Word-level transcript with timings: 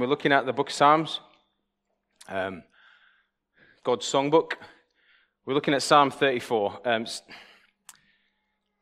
We're 0.00 0.06
looking 0.06 0.32
at 0.32 0.46
the 0.46 0.54
book 0.54 0.68
of 0.70 0.74
Psalms, 0.74 1.20
um, 2.26 2.62
God's 3.84 4.10
songbook. 4.10 4.52
We're 5.44 5.52
looking 5.52 5.74
at 5.74 5.82
Psalm 5.82 6.10
34. 6.10 6.88
Um, 6.88 7.06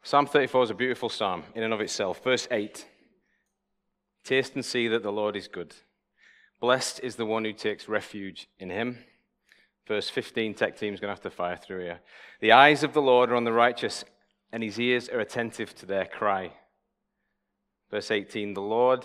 psalm 0.05 0.27
34 0.27 0.63
is 0.63 0.71
a 0.71 0.75
beautiful 0.75 1.09
psalm 1.09 1.43
in 1.57 1.65
and 1.65 1.75
of 1.75 1.81
itself. 1.81 2.23
Verse 2.23 2.47
8 2.53 2.87
Taste 4.23 4.55
and 4.55 4.65
see 4.65 4.87
that 4.87 5.03
the 5.03 5.11
Lord 5.11 5.35
is 5.35 5.49
good. 5.49 5.75
Blessed 6.61 7.01
is 7.03 7.17
the 7.17 7.27
one 7.27 7.45
who 7.45 7.53
takes 7.53 7.89
refuge 7.89 8.49
in 8.61 8.71
him. 8.71 8.99
Verse 9.89 10.09
15, 10.09 10.55
tech 10.55 10.79
team's 10.79 11.01
going 11.01 11.09
to 11.09 11.15
have 11.15 11.23
to 11.23 11.31
fire 11.31 11.57
through 11.57 11.81
here. 11.81 11.99
The 12.41 12.53
eyes 12.53 12.85
of 12.85 12.93
the 12.93 13.03
Lord 13.03 13.33
are 13.33 13.37
on 13.37 13.43
the 13.43 13.53
righteous, 13.53 14.05
and 14.53 14.63
his 14.63 14.79
ears 14.79 15.09
are 15.09 15.19
attentive 15.19 15.75
to 15.79 15.87
their 15.87 16.07
cry. 16.07 16.53
Verse 17.91 18.13
18, 18.13 18.55
the 18.55 18.63
Lord 18.63 19.05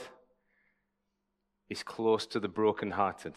is 1.70 1.84
close 1.84 2.26
to 2.28 2.40
the 2.40 2.48
brokenhearted 2.48 3.34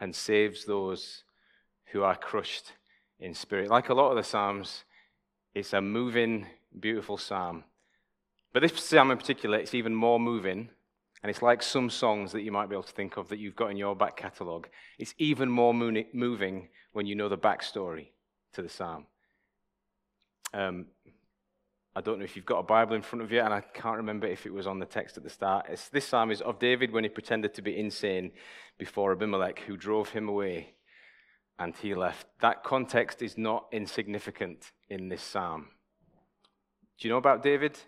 and 0.00 0.14
saves 0.14 0.64
those 0.64 1.24
who 1.86 2.02
are 2.02 2.16
crushed 2.16 2.72
in 3.18 3.34
spirit. 3.34 3.70
Like 3.70 3.88
a 3.88 3.94
lot 3.94 4.10
of 4.10 4.16
the 4.16 4.22
Psalms, 4.22 4.84
it's 5.54 5.72
a 5.72 5.80
moving, 5.80 6.46
beautiful 6.78 7.16
psalm. 7.16 7.64
But 8.52 8.60
this 8.60 8.72
psalm 8.82 9.10
in 9.10 9.18
particular, 9.18 9.58
it's 9.58 9.74
even 9.74 9.94
more 9.94 10.20
moving. 10.20 10.70
And 11.22 11.30
it's 11.30 11.42
like 11.42 11.62
some 11.62 11.90
songs 11.90 12.32
that 12.32 12.42
you 12.42 12.52
might 12.52 12.68
be 12.68 12.74
able 12.74 12.82
to 12.84 12.92
think 12.92 13.16
of 13.16 13.28
that 13.28 13.38
you've 13.38 13.56
got 13.56 13.70
in 13.70 13.76
your 13.76 13.96
back 13.96 14.16
catalogue. 14.16 14.68
It's 14.98 15.14
even 15.18 15.48
more 15.48 15.74
moving 15.74 16.68
when 16.92 17.06
you 17.06 17.14
know 17.14 17.28
the 17.28 17.38
backstory 17.38 18.08
to 18.52 18.62
the 18.62 18.68
psalm. 18.68 19.06
Um, 20.52 20.86
I 21.96 22.02
don't 22.02 22.18
know 22.18 22.26
if 22.26 22.36
you've 22.36 22.44
got 22.44 22.58
a 22.58 22.62
Bible 22.62 22.94
in 22.94 23.00
front 23.00 23.22
of 23.22 23.32
you, 23.32 23.40
and 23.40 23.54
I 23.54 23.62
can't 23.62 23.96
remember 23.96 24.26
if 24.26 24.44
it 24.44 24.52
was 24.52 24.66
on 24.66 24.78
the 24.78 24.84
text 24.84 25.16
at 25.16 25.22
the 25.22 25.30
start. 25.30 25.64
It's, 25.70 25.88
this 25.88 26.06
psalm 26.06 26.30
is 26.30 26.42
of 26.42 26.58
David 26.58 26.92
when 26.92 27.04
he 27.04 27.08
pretended 27.08 27.54
to 27.54 27.62
be 27.62 27.80
insane 27.80 28.32
before 28.76 29.12
Abimelech, 29.12 29.60
who 29.60 29.78
drove 29.78 30.10
him 30.10 30.28
away, 30.28 30.74
and 31.58 31.74
he 31.74 31.94
left. 31.94 32.26
That 32.40 32.62
context 32.62 33.22
is 33.22 33.38
not 33.38 33.64
insignificant 33.72 34.72
in 34.90 35.08
this 35.08 35.22
psalm. 35.22 35.68
Do 36.98 37.08
you 37.08 37.14
know 37.14 37.16
about 37.16 37.42
David? 37.42 37.78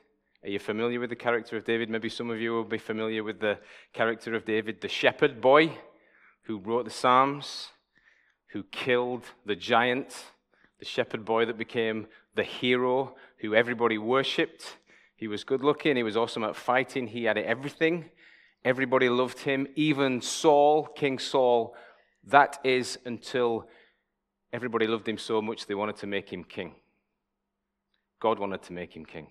Are 0.43 0.49
you 0.49 0.59
familiar 0.59 1.01
with 1.01 1.11
the 1.11 1.17
character 1.17 1.59
of 1.59 1.67
David? 1.67 1.91
Maybe 1.91 2.09
some 2.09 2.31
of 2.31 2.41
you 2.41 2.53
will 2.53 2.65
be 2.65 2.79
familiar 2.79 3.23
with 3.23 3.41
the 3.41 3.59
character 3.93 4.35
of 4.35 4.47
David, 4.47 4.81
the 4.81 4.89
shepherd 4.89 5.39
boy 5.39 5.71
who 6.45 6.57
wrote 6.57 6.87
the 6.87 6.91
Psalms, 6.91 7.73
who 8.53 8.63
killed 8.63 9.25
the 9.45 9.57
giant, 9.57 10.25
the 10.79 10.87
shepherd 10.87 11.27
boy 11.27 11.45
that 11.45 11.59
became 11.59 12.07
the 12.35 12.45
hero 12.45 13.15
who 13.41 13.55
everybody 13.55 13.99
worshipped. 13.99 14.77
He 15.17 15.29
was 15.29 15.45
good 15.45 15.63
looking, 15.63 15.97
he 15.97 16.03
was 16.03 16.17
awesome 16.17 16.45
at 16.45 16.57
fighting, 16.57 17.09
he 17.09 17.25
had 17.25 17.39
everything. 17.39 18.11
Everybody 18.65 19.09
loved 19.09 19.41
him, 19.41 19.67
even 19.77 20.21
Saul, 20.21 20.87
King 20.87 21.19
Saul. 21.19 21.75
That 22.25 22.59
is 22.65 22.99
until 23.05 23.69
everybody 24.53 24.87
loved 24.87 25.09
him 25.09 25.19
so 25.19 25.41
much 25.41 25.67
they 25.67 25.75
wanted 25.75 25.97
to 25.99 26.07
make 26.07 26.31
him 26.31 26.45
king. 26.45 26.75
God 28.21 28.39
wanted 28.39 28.63
to 28.63 28.73
make 28.73 28.95
him 28.95 29.05
king. 29.05 29.29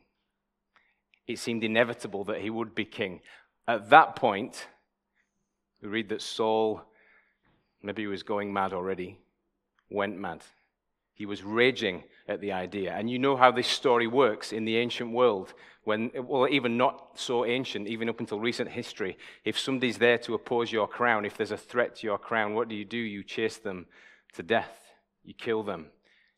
It 1.27 1.39
seemed 1.39 1.63
inevitable 1.63 2.23
that 2.25 2.41
he 2.41 2.49
would 2.49 2.73
be 2.73 2.85
king. 2.85 3.21
At 3.67 3.89
that 3.89 4.15
point, 4.15 4.67
we 5.81 5.89
read 5.89 6.09
that 6.09 6.21
Saul, 6.21 6.81
maybe 7.83 8.03
he 8.03 8.07
was 8.07 8.23
going 8.23 8.51
mad 8.51 8.71
already, 8.71 9.19
went 9.89 10.17
mad. 10.17 10.41
He 11.17 11.25
was 11.25 11.43
raging 11.43 12.03
at 12.27 12.41
the 12.41 12.51
idea. 12.51 12.93
And 12.93 13.09
you 13.09 13.17
know 13.17 13.35
how 13.35 13.49
this 13.51 13.67
story 13.67 14.05
works 14.05 14.53
in 14.53 14.65
the 14.65 14.77
ancient 14.77 15.11
world, 15.11 15.55
when, 15.83 16.11
well, 16.13 16.47
even 16.47 16.77
not 16.77 17.17
so 17.19 17.43
ancient, 17.43 17.87
even 17.87 18.07
up 18.07 18.19
until 18.19 18.39
recent 18.39 18.69
history. 18.69 19.17
If 19.43 19.57
somebody's 19.57 19.97
there 19.97 20.19
to 20.19 20.35
oppose 20.35 20.71
your 20.71 20.87
crown, 20.87 21.25
if 21.25 21.35
there's 21.35 21.51
a 21.51 21.57
threat 21.57 21.95
to 21.95 22.07
your 22.07 22.19
crown, 22.19 22.53
what 22.53 22.69
do 22.69 22.75
you 22.75 22.85
do? 22.85 22.97
You 22.97 23.23
chase 23.23 23.57
them 23.57 23.87
to 24.33 24.43
death, 24.43 24.77
you 25.23 25.33
kill 25.33 25.63
them. 25.63 25.87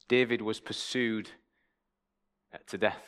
David 0.08 0.42
was 0.42 0.62
pursued 0.62 1.30
to 2.68 2.78
death. 2.78 3.04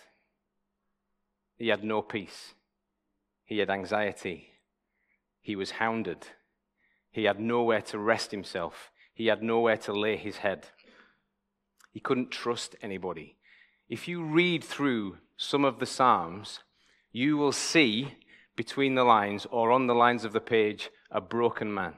He 1.58 1.70
had 1.70 1.86
no 1.86 2.02
peace, 2.02 2.54
he 3.46 3.60
had 3.60 3.70
anxiety, 3.70 4.50
he 5.42 5.56
was 5.56 5.72
hounded, 5.72 6.28
he 7.12 7.24
had 7.24 7.40
nowhere 7.40 7.82
to 7.84 7.98
rest 7.98 8.32
himself, 8.32 8.92
he 9.14 9.28
had 9.28 9.42
nowhere 9.42 9.78
to 9.78 9.94
lay 9.94 10.18
his 10.18 10.38
head. 10.38 10.68
He 11.92 12.00
couldn't 12.00 12.32
trust 12.32 12.76
anybody. 12.82 13.36
If 13.90 14.08
you 14.08 14.24
read 14.24 14.64
through 14.64 15.18
some 15.38 15.66
of 15.66 15.80
the 15.80 15.86
Psalms, 15.86 16.60
you 17.12 17.38
will 17.38 17.52
see 17.52 18.16
between 18.56 18.96
the 18.96 19.04
lines 19.04 19.46
or 19.52 19.72
on 19.72 19.88
the 19.88 19.96
lines 19.96 20.24
of 20.24 20.34
the 20.34 20.40
page 20.40 20.90
a 21.10 21.20
broken 21.20 21.74
man. 21.74 21.96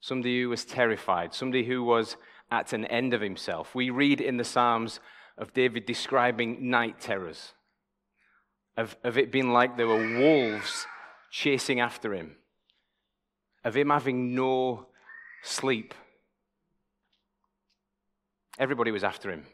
Somebody 0.00 0.42
who 0.42 0.48
was 0.48 0.64
terrified, 0.64 1.32
somebody 1.32 1.64
who 1.64 1.82
was 1.82 2.16
at 2.50 2.72
an 2.72 2.84
end 2.86 3.14
of 3.14 3.20
himself. 3.20 3.74
We 3.74 3.88
read 3.88 4.20
in 4.20 4.36
the 4.36 4.44
Psalms 4.44 5.00
of 5.38 5.54
David 5.54 5.86
describing 5.86 6.68
night 6.68 7.00
terrors, 7.00 7.54
of, 8.76 8.96
of 9.02 9.16
it 9.16 9.32
being 9.32 9.52
like 9.52 9.76
there 9.76 9.86
were 9.86 10.18
wolves 10.18 10.86
chasing 11.30 11.80
after 11.80 12.12
him, 12.12 12.36
of 13.64 13.74
him 13.74 13.88
having 13.88 14.34
no 14.34 14.86
sleep 15.42 15.94
Everybody 18.58 18.90
was 18.90 19.04
after 19.04 19.30
him. 19.30 19.44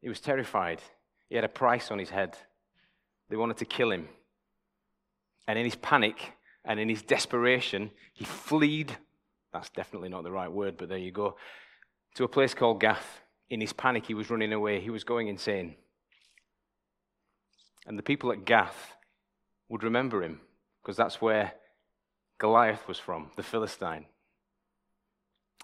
He 0.00 0.08
was 0.08 0.20
terrified. 0.20 0.80
He 1.28 1.34
had 1.34 1.44
a 1.44 1.48
price 1.48 1.90
on 1.90 1.98
his 1.98 2.10
head. 2.10 2.36
They 3.28 3.36
wanted 3.36 3.56
to 3.58 3.64
kill 3.64 3.90
him. 3.90 4.08
And 5.46 5.58
in 5.58 5.64
his 5.64 5.76
panic 5.76 6.32
and 6.64 6.80
in 6.80 6.88
his 6.88 7.02
desperation, 7.02 7.90
he 8.12 8.24
fled. 8.24 8.96
That's 9.52 9.70
definitely 9.70 10.08
not 10.08 10.24
the 10.24 10.32
right 10.32 10.50
word, 10.50 10.76
but 10.76 10.88
there 10.88 10.98
you 10.98 11.12
go. 11.12 11.36
To 12.16 12.24
a 12.24 12.28
place 12.28 12.54
called 12.54 12.80
Gath. 12.80 13.20
In 13.50 13.60
his 13.60 13.72
panic, 13.72 14.06
he 14.06 14.14
was 14.14 14.30
running 14.30 14.52
away. 14.52 14.80
He 14.80 14.90
was 14.90 15.04
going 15.04 15.28
insane. 15.28 15.74
And 17.86 17.98
the 17.98 18.02
people 18.02 18.32
at 18.32 18.44
Gath 18.44 18.96
would 19.68 19.82
remember 19.82 20.22
him 20.22 20.40
because 20.82 20.96
that's 20.96 21.20
where 21.20 21.52
Goliath 22.38 22.88
was 22.88 22.98
from, 22.98 23.30
the 23.36 23.42
Philistine. 23.42 24.06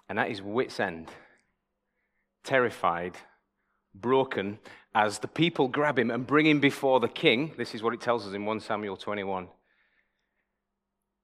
And 0.07 0.19
at 0.19 0.29
his 0.29 0.41
wits' 0.41 0.79
end, 0.79 1.09
terrified, 2.43 3.15
broken, 3.93 4.59
as 4.93 5.19
the 5.19 5.27
people 5.27 5.67
grab 5.67 5.97
him 5.97 6.11
and 6.11 6.27
bring 6.27 6.45
him 6.45 6.59
before 6.59 6.99
the 6.99 7.07
king. 7.07 7.53
This 7.57 7.73
is 7.73 7.81
what 7.81 7.93
it 7.93 8.01
tells 8.01 8.27
us 8.27 8.33
in 8.33 8.45
1 8.45 8.59
Samuel 8.59 8.97
21. 8.97 9.47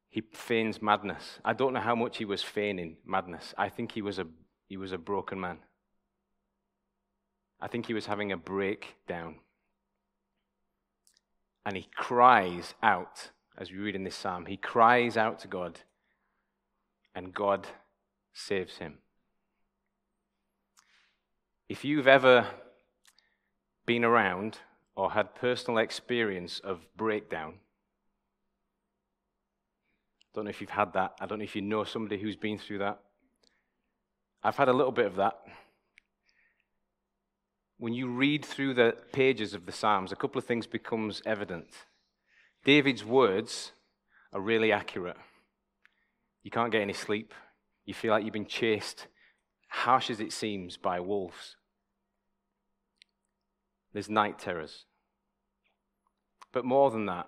He 0.09 0.21
feigns 0.33 0.81
madness. 0.81 1.39
I 1.43 1.53
don't 1.53 1.73
know 1.73 1.81
how 1.81 1.95
much 1.95 2.17
he 2.17 2.25
was 2.25 2.41
feigning 2.41 2.97
madness. 3.05 3.53
I 3.57 3.69
think 3.69 3.91
he 3.91 4.01
was 4.01 4.19
a, 4.19 4.27
he 4.67 4.77
was 4.77 4.91
a 4.91 4.97
broken 4.97 5.39
man. 5.39 5.59
I 7.59 7.67
think 7.67 7.87
he 7.87 7.93
was 7.93 8.05
having 8.05 8.31
a 8.31 8.37
breakdown. 8.37 9.35
And 11.65 11.75
he 11.75 11.87
cries 11.95 12.73
out, 12.81 13.31
as 13.57 13.71
we 13.71 13.77
read 13.77 13.95
in 13.95 14.03
this 14.03 14.15
psalm, 14.15 14.45
he 14.45 14.55
cries 14.55 15.17
out 15.17 15.39
to 15.39 15.47
God, 15.47 15.81
and 17.13 17.33
God 17.33 17.67
saves 18.33 18.77
him. 18.77 18.99
If 21.69 21.83
you've 21.83 22.07
ever 22.07 22.47
been 23.85 24.05
around 24.05 24.59
or 24.95 25.11
had 25.11 25.35
personal 25.35 25.79
experience 25.79 26.59
of 26.59 26.79
breakdown, 26.95 27.55
I 30.21 30.27
don't 30.33 30.45
know 30.45 30.49
if 30.49 30.61
you've 30.61 30.69
had 30.69 30.93
that. 30.93 31.15
I 31.19 31.25
don't 31.25 31.39
know 31.39 31.43
if 31.43 31.57
you 31.57 31.61
know 31.61 31.83
somebody 31.83 32.21
who's 32.21 32.37
been 32.37 32.57
through 32.57 32.77
that. 32.79 32.99
I've 34.41 34.55
had 34.55 34.69
a 34.69 34.73
little 34.73 34.93
bit 34.93 35.07
of 35.07 35.17
that. 35.17 35.39
When 37.79 37.93
you 37.93 38.07
read 38.07 38.45
through 38.45 38.75
the 38.75 38.95
pages 39.11 39.53
of 39.53 39.65
the 39.65 39.73
Psalms, 39.73 40.13
a 40.13 40.15
couple 40.15 40.39
of 40.39 40.45
things 40.45 40.67
becomes 40.67 41.21
evident. 41.25 41.67
David's 42.63 43.03
words 43.03 43.73
are 44.31 44.39
really 44.39 44.71
accurate. 44.71 45.17
You 46.43 46.51
can't 46.51 46.71
get 46.71 46.81
any 46.81 46.93
sleep. 46.93 47.33
You 47.85 47.93
feel 47.93 48.11
like 48.11 48.23
you've 48.23 48.31
been 48.31 48.45
chased 48.45 49.07
harsh 49.67 50.09
as 50.09 50.19
it 50.19 50.31
seems, 50.31 50.77
by 50.77 50.99
wolves. 50.99 51.56
There's 53.97 54.11
night 54.11 54.37
terrors. 54.37 54.85
But 56.51 56.63
more 56.63 56.91
than 56.91 57.07
that, 57.07 57.25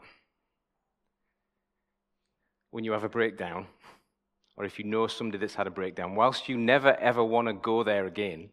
when 2.69 2.83
you 2.83 2.91
have 2.91 3.03
a 3.03 3.09
breakdown, 3.09 3.65
or 4.55 4.65
if 4.65 4.77
you 4.77 4.85
know 4.85 5.07
somebody 5.07 5.39
that's 5.39 5.55
had 5.55 5.65
a 5.65 5.71
breakdown, 5.71 6.13
whilst 6.13 6.47
you 6.47 6.59
never 6.59 6.93
ever 6.97 7.23
want 7.23 7.47
to 7.47 7.53
go 7.53 7.83
there 7.83 8.05
again, 8.05 8.49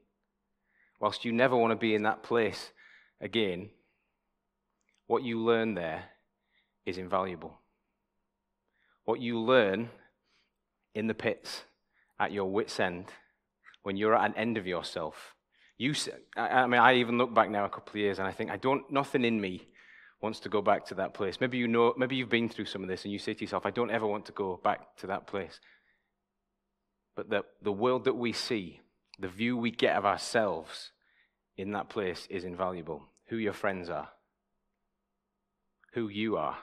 whilst 0.99 1.27
you 1.27 1.33
never 1.33 1.55
want 1.55 1.73
to 1.73 1.77
be 1.77 1.95
in 1.95 2.05
that 2.05 2.23
place 2.23 2.73
again, 3.21 3.69
what 5.07 5.23
you 5.23 5.39
learn 5.39 5.75
there 5.75 6.05
is 6.87 6.97
invaluable. 6.97 7.59
What 9.05 9.21
you 9.21 9.39
learn 9.39 9.91
in 10.95 11.07
the 11.07 11.13
pits 11.13 11.65
at 12.19 12.33
your 12.33 12.51
wits' 12.51 12.81
end 12.81 13.09
when 13.83 13.99
you're 13.99 14.17
at 14.17 14.31
an 14.31 14.37
end 14.39 14.57
of 14.57 14.67
yourself. 14.67 15.36
You, 15.79 15.95
I 16.37 16.67
mean, 16.67 16.81
I 16.81 16.95
even 16.95 17.19
look 17.19 17.35
back 17.35 17.51
now 17.51 17.67
a 17.67 17.69
couple 17.69 17.91
of 17.91 17.97
years 17.97 18.19
and 18.19 18.27
I 18.27 18.33
think, 18.33 18.51
I 18.51 18.57
don't, 18.57 18.91
nothing 18.91 19.25
in 19.25 19.41
me 19.41 19.69
wants 20.23 20.41
to 20.41 20.49
go 20.49 20.63
back 20.63 20.87
to 20.87 20.95
that 20.95 21.13
place. 21.13 21.39
Maybe 21.41 21.59
you 21.59 21.69
know, 21.69 21.93
maybe 21.99 22.17
you've 22.17 22.31
been 22.31 22.49
through 22.49 22.65
some 22.65 22.83
of 22.83 22.89
this 22.89 23.05
and 23.05 23.13
you 23.13 23.19
say 23.19 23.35
to 23.35 23.41
yourself, 23.43 23.67
I 23.67 23.71
don't 23.71 23.91
ever 23.91 24.07
want 24.07 24.25
to 24.27 24.33
go 24.33 24.59
back 24.63 24.97
to 24.99 25.07
that 25.09 25.27
place. 25.27 25.61
But 27.15 27.29
the, 27.29 27.45
the 27.63 27.73
world 27.73 28.05
that 28.05 28.17
we 28.17 28.33
see, 28.33 28.81
the 29.19 29.29
view 29.29 29.57
we 29.57 29.71
get 29.71 29.97
of 29.97 30.07
ourselves 30.07 30.93
in 31.57 31.73
that 31.73 31.89
place 31.89 32.27
is 32.31 32.45
invaluable. 32.45 33.03
Who 33.27 33.37
your 33.37 33.53
friends 33.53 33.91
are, 33.91 34.09
who 35.93 36.09
you 36.09 36.37
are, 36.37 36.57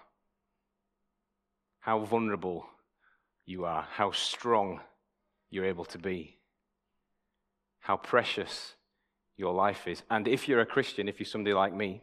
how 1.79 1.99
vulnerable 1.99 2.65
you 3.45 3.65
are, 3.65 3.87
how 3.91 4.11
strong 4.11 4.79
you're 5.49 5.65
able 5.65 5.85
to 5.85 5.97
be, 5.97 6.37
how 7.79 7.97
precious 7.97 8.75
your 9.37 9.53
life 9.53 9.87
is. 9.87 10.03
And 10.09 10.27
if 10.27 10.47
you're 10.47 10.61
a 10.61 10.65
Christian, 10.65 11.07
if 11.07 11.19
you're 11.19 11.25
somebody 11.25 11.53
like 11.53 11.73
me, 11.73 12.01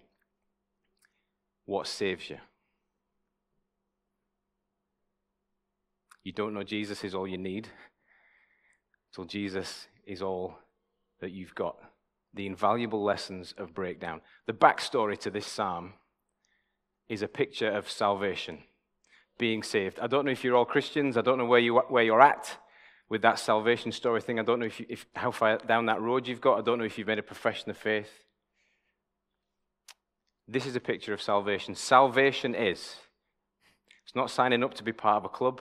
what 1.64 1.86
saves 1.86 2.28
you? 2.30 2.38
You 6.24 6.32
don't 6.32 6.54
know 6.54 6.62
Jesus 6.62 7.04
is 7.04 7.14
all 7.14 7.26
you 7.26 7.38
need. 7.38 7.68
So 9.12 9.24
Jesus 9.24 9.86
is 10.06 10.22
all 10.22 10.58
that 11.20 11.30
you've 11.30 11.54
got. 11.54 11.76
The 12.34 12.46
invaluable 12.46 13.02
lessons 13.02 13.54
of 13.56 13.74
breakdown. 13.74 14.20
The 14.46 14.52
backstory 14.52 15.18
to 15.18 15.30
this 15.30 15.46
psalm 15.46 15.94
is 17.08 17.22
a 17.22 17.28
picture 17.28 17.70
of 17.70 17.90
salvation, 17.90 18.58
being 19.38 19.62
saved. 19.62 19.98
I 19.98 20.06
don't 20.06 20.24
know 20.24 20.30
if 20.30 20.44
you're 20.44 20.56
all 20.56 20.64
Christians. 20.64 21.16
I 21.16 21.22
don't 21.22 21.38
know 21.38 21.46
where, 21.46 21.60
you, 21.60 21.78
where 21.88 22.04
you're 22.04 22.20
at 22.20 22.56
with 23.10 23.22
that 23.22 23.40
salvation 23.40 23.92
story 23.92 24.22
thing. 24.22 24.38
I 24.38 24.44
don't 24.44 24.60
know 24.60 24.66
if, 24.66 24.80
you, 24.80 24.86
if 24.88 25.04
how 25.14 25.32
far 25.32 25.58
down 25.58 25.86
that 25.86 26.00
road 26.00 26.26
you've 26.26 26.40
got. 26.40 26.58
I 26.58 26.62
don't 26.62 26.78
know 26.78 26.84
if 26.84 26.96
you've 26.96 27.08
made 27.08 27.18
a 27.18 27.22
profession 27.22 27.68
of 27.68 27.76
faith. 27.76 28.08
This 30.48 30.64
is 30.64 30.76
a 30.76 30.80
picture 30.80 31.12
of 31.12 31.20
salvation. 31.20 31.74
Salvation 31.74 32.54
is 32.54 32.96
it's 34.04 34.14
not 34.14 34.30
signing 34.30 34.64
up 34.64 34.74
to 34.74 34.84
be 34.84 34.92
part 34.92 35.18
of 35.18 35.24
a 35.24 35.28
club. 35.28 35.60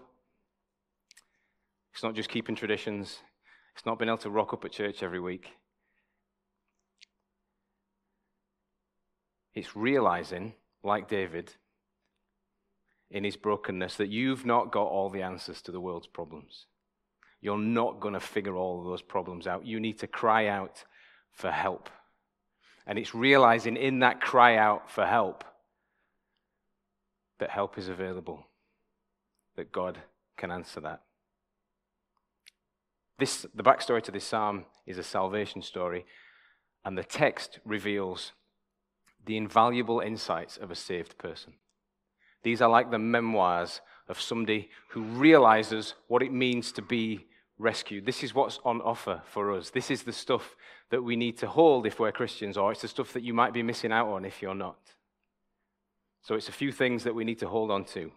It's 1.94 2.04
not 2.04 2.16
just 2.16 2.30
keeping 2.30 2.56
traditions. 2.56 3.20
It's 3.76 3.86
not 3.86 4.00
being 4.00 4.10
able 4.10 4.20
to 4.20 4.30
rock 4.30 4.54
up 4.54 4.64
at 4.64 4.72
church 4.72 5.04
every 5.04 5.20
week. 5.20 5.50
It's 9.54 9.76
realizing, 9.76 10.54
like 10.84 11.10
David, 11.10 11.54
in 13.10 13.24
his 13.24 13.36
brokenness, 13.36 13.98
that 13.98 14.10
you've 14.10 14.46
not 14.46 14.72
got 14.72 14.86
all 14.86 15.10
the 15.10 15.24
answers 15.24 15.62
to 15.64 15.72
the 15.72 15.82
world's 15.82 16.08
problems. 16.08 16.68
You're 17.42 17.58
not 17.58 18.00
going 18.00 18.14
to 18.14 18.20
figure 18.20 18.56
all 18.56 18.84
those 18.84 19.02
problems 19.02 19.48
out. 19.48 19.66
You 19.66 19.80
need 19.80 20.00
to 20.00 20.08
cry 20.08 20.48
out 20.48 20.84
for 21.32 21.52
help. 21.52 21.90
And 22.86 23.00
it's 23.00 23.16
realizing 23.16 23.78
in 23.78 24.00
that 24.00 24.20
cry 24.20 24.58
out 24.58 24.90
for 24.90 25.06
help 25.06 25.44
that 27.40 27.50
help 27.50 27.78
is 27.78 27.88
available, 27.88 28.46
that 29.56 29.72
God 29.72 29.98
can 30.38 30.52
answer 30.52 30.82
that. 30.82 31.02
This, 33.18 33.46
the 33.54 33.64
backstory 33.64 34.02
to 34.04 34.12
this 34.12 34.26
psalm 34.26 34.66
is 34.86 34.98
a 34.98 35.04
salvation 35.04 35.62
story, 35.62 36.06
and 36.86 36.98
the 36.98 37.04
text 37.04 37.60
reveals 37.66 38.34
the 39.26 39.38
invaluable 39.38 40.00
insights 40.00 40.58
of 40.58 40.72
a 40.72 40.76
saved 40.76 41.18
person. 41.18 41.54
These 42.44 42.62
are 42.62 42.70
like 42.70 42.92
the 42.92 43.00
memoirs 43.00 43.82
of 44.08 44.22
somebody 44.22 44.70
who 44.92 45.04
realizes 45.04 45.96
what 46.08 46.24
it 46.24 46.32
means 46.32 46.72
to 46.74 46.82
be 46.82 47.28
rescued. 47.60 48.06
This 48.06 48.24
is 48.24 48.34
what's 48.34 48.60
on 48.66 48.82
offer 48.82 49.22
for 49.26 49.54
us. 49.54 49.70
This 49.70 49.92
is 49.92 50.04
the 50.04 50.14
stuff 50.14 50.56
that 50.90 51.04
we 51.04 51.16
need 51.16 51.38
to 51.40 51.48
hold 51.48 51.86
if 51.86 52.00
we're 52.00 52.12
Christians, 52.12 52.58
or 52.58 52.72
it's 52.72 52.82
the 52.82 52.88
stuff 52.88 53.14
that 53.14 53.22
you 53.22 53.34
might 53.34 53.54
be 53.54 53.62
missing 53.62 53.92
out 53.92 54.08
on 54.08 54.26
if 54.26 54.42
you're 54.42 54.56
not. 54.56 54.80
So 56.24 56.36
it's 56.36 56.50
a 56.50 56.54
few 56.54 56.72
things 56.72 57.04
that 57.04 57.14
we 57.14 57.26
need 57.26 57.40
to 57.40 57.48
hold 57.48 57.70
on 57.70 57.84
to. 57.86 58.12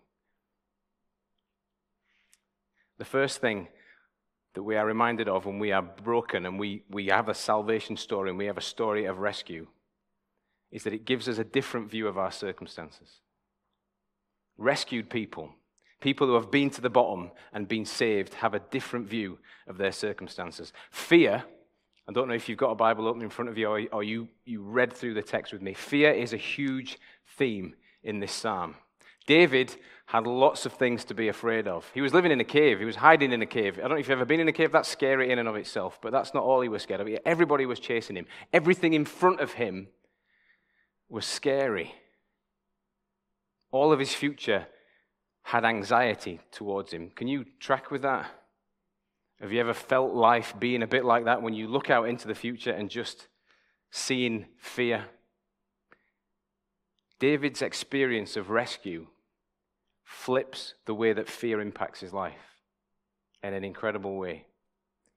The 2.98 3.04
first 3.04 3.40
thing 3.40 3.68
that 4.54 4.62
we 4.62 4.76
are 4.76 4.86
reminded 4.86 5.28
of 5.28 5.44
when 5.44 5.58
we 5.58 5.72
are 5.72 5.82
broken 5.82 6.46
and 6.46 6.58
we, 6.58 6.84
we 6.88 7.06
have 7.06 7.28
a 7.28 7.34
salvation 7.34 7.96
story 7.96 8.30
and 8.30 8.38
we 8.38 8.46
have 8.46 8.58
a 8.58 8.62
story 8.62 9.06
of 9.06 9.18
rescue 9.18 9.66
is 10.70 10.84
that 10.84 10.92
it 10.92 11.04
gives 11.04 11.28
us 11.28 11.38
a 11.38 11.44
different 11.44 11.90
view 11.90 12.06
of 12.06 12.16
our 12.16 12.30
circumstances. 12.30 13.20
Rescued 14.56 15.10
people, 15.10 15.54
people 16.02 16.26
who 16.26 16.34
have 16.34 16.50
been 16.50 16.69
to 16.70 16.81
the 16.82 16.90
bottom 16.90 17.31
and 17.54 17.66
been 17.66 17.87
saved, 17.87 18.34
have 18.34 18.52
a 18.52 18.58
different 18.58 19.08
view 19.08 19.38
of 19.66 19.78
their 19.78 19.93
circumstances. 19.93 20.72
Fear, 20.90 21.44
I 22.08 22.12
don't 22.12 22.28
know 22.28 22.34
if 22.34 22.49
you've 22.49 22.58
got 22.58 22.70
a 22.70 22.75
Bible 22.75 23.08
open 23.08 23.22
in 23.22 23.31
front 23.31 23.49
of 23.49 23.56
you 23.56 23.69
or, 23.69 23.81
or 23.93 24.02
you, 24.02 24.28
you 24.44 24.60
read 24.60 24.93
through 24.93 25.14
the 25.14 25.22
text 25.22 25.52
with 25.52 25.62
me. 25.62 25.72
Fear 25.72 26.12
is 26.12 26.32
a 26.32 26.37
huge 26.37 26.99
theme 27.38 27.75
in 28.02 28.20
this 28.20 28.32
psalm. 28.32 28.75
David 29.26 29.75
had 30.06 30.26
lots 30.26 30.66
of 30.66 30.72
things 30.72 31.04
to 31.04 31.14
be 31.14 31.28
afraid 31.28 31.69
of. 31.69 31.88
He 31.94 32.00
was 32.00 32.12
living 32.12 32.32
in 32.32 32.40
a 32.40 32.44
cave, 32.44 32.81
he 32.81 32.84
was 32.84 32.96
hiding 32.96 33.32
in 33.32 33.40
a 33.40 33.46
cave. 33.46 33.78
I 33.78 33.82
don't 33.82 33.93
know 33.93 33.96
if 33.96 34.08
you've 34.08 34.19
ever 34.19 34.25
been 34.25 34.40
in 34.40 34.48
a 34.48 34.52
cave, 34.52 34.72
that's 34.72 34.88
scary 34.88 35.31
in 35.31 35.38
and 35.38 35.48
of 35.48 35.56
itself, 35.56 36.00
but 36.02 36.12
that's 36.12 36.34
not 36.34 36.43
all 36.43 36.60
he 36.60 36.69
was 36.69 36.82
scared 36.82 37.00
of. 37.00 37.08
Everybody 37.25 37.64
was 37.64 37.78
chasing 37.78 38.16
him, 38.16 38.26
everything 38.52 38.93
in 38.94 39.05
front 39.05 39.40
of 39.40 39.52
him 39.52 39.88
was 41.08 41.25
scary. 41.25 41.94
All 43.70 43.93
of 43.93 44.00
his 44.00 44.12
future 44.12 44.66
had 45.42 45.64
anxiety 45.64 46.40
towards 46.50 46.92
him. 46.92 47.10
Can 47.14 47.28
you 47.28 47.44
track 47.58 47.90
with 47.90 48.02
that? 48.02 48.30
Have 49.40 49.52
you 49.52 49.60
ever 49.60 49.74
felt 49.74 50.14
life 50.14 50.54
being 50.58 50.82
a 50.82 50.86
bit 50.86 51.04
like 51.04 51.24
that 51.24 51.42
when 51.42 51.52
you 51.52 51.66
look 51.66 51.90
out 51.90 52.08
into 52.08 52.28
the 52.28 52.34
future 52.34 52.70
and 52.70 52.88
just 52.88 53.26
seeing 53.90 54.46
fear? 54.56 55.06
David's 57.18 57.62
experience 57.62 58.36
of 58.36 58.50
rescue 58.50 59.06
flips 60.04 60.74
the 60.86 60.94
way 60.94 61.12
that 61.12 61.28
fear 61.28 61.60
impacts 61.60 62.00
his 62.00 62.12
life 62.12 62.60
in 63.42 63.54
an 63.54 63.64
incredible 63.64 64.16
way. 64.16 64.46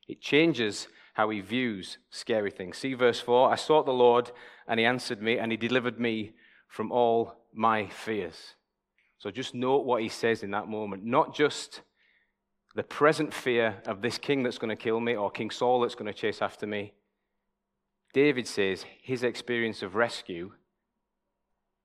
It 0.07 0.21
changes 0.21 0.87
how 1.13 1.29
he 1.29 1.41
views 1.41 1.97
scary 2.09 2.51
things. 2.51 2.77
See 2.77 2.93
verse 2.93 3.19
4 3.19 3.51
I 3.51 3.55
sought 3.55 3.85
the 3.85 3.93
Lord, 3.93 4.31
and 4.67 4.79
he 4.79 4.85
answered 4.85 5.21
me, 5.21 5.37
and 5.37 5.51
he 5.51 5.57
delivered 5.57 5.99
me 5.99 6.33
from 6.67 6.91
all 6.91 7.35
my 7.53 7.87
fears. 7.87 8.55
So 9.17 9.31
just 9.31 9.55
note 9.55 9.85
what 9.85 10.01
he 10.01 10.09
says 10.09 10.43
in 10.43 10.51
that 10.51 10.67
moment. 10.67 11.03
Not 11.03 11.35
just 11.35 11.81
the 12.75 12.83
present 12.83 13.33
fear 13.33 13.81
of 13.85 14.01
this 14.01 14.17
king 14.17 14.43
that's 14.43 14.57
going 14.57 14.75
to 14.75 14.81
kill 14.81 14.99
me 14.99 15.15
or 15.15 15.31
King 15.31 15.49
Saul 15.49 15.81
that's 15.81 15.95
going 15.95 16.11
to 16.11 16.19
chase 16.19 16.41
after 16.41 16.67
me. 16.67 16.93
David 18.13 18.47
says 18.47 18.85
his 19.01 19.23
experience 19.23 19.81
of 19.81 19.95
rescue 19.95 20.51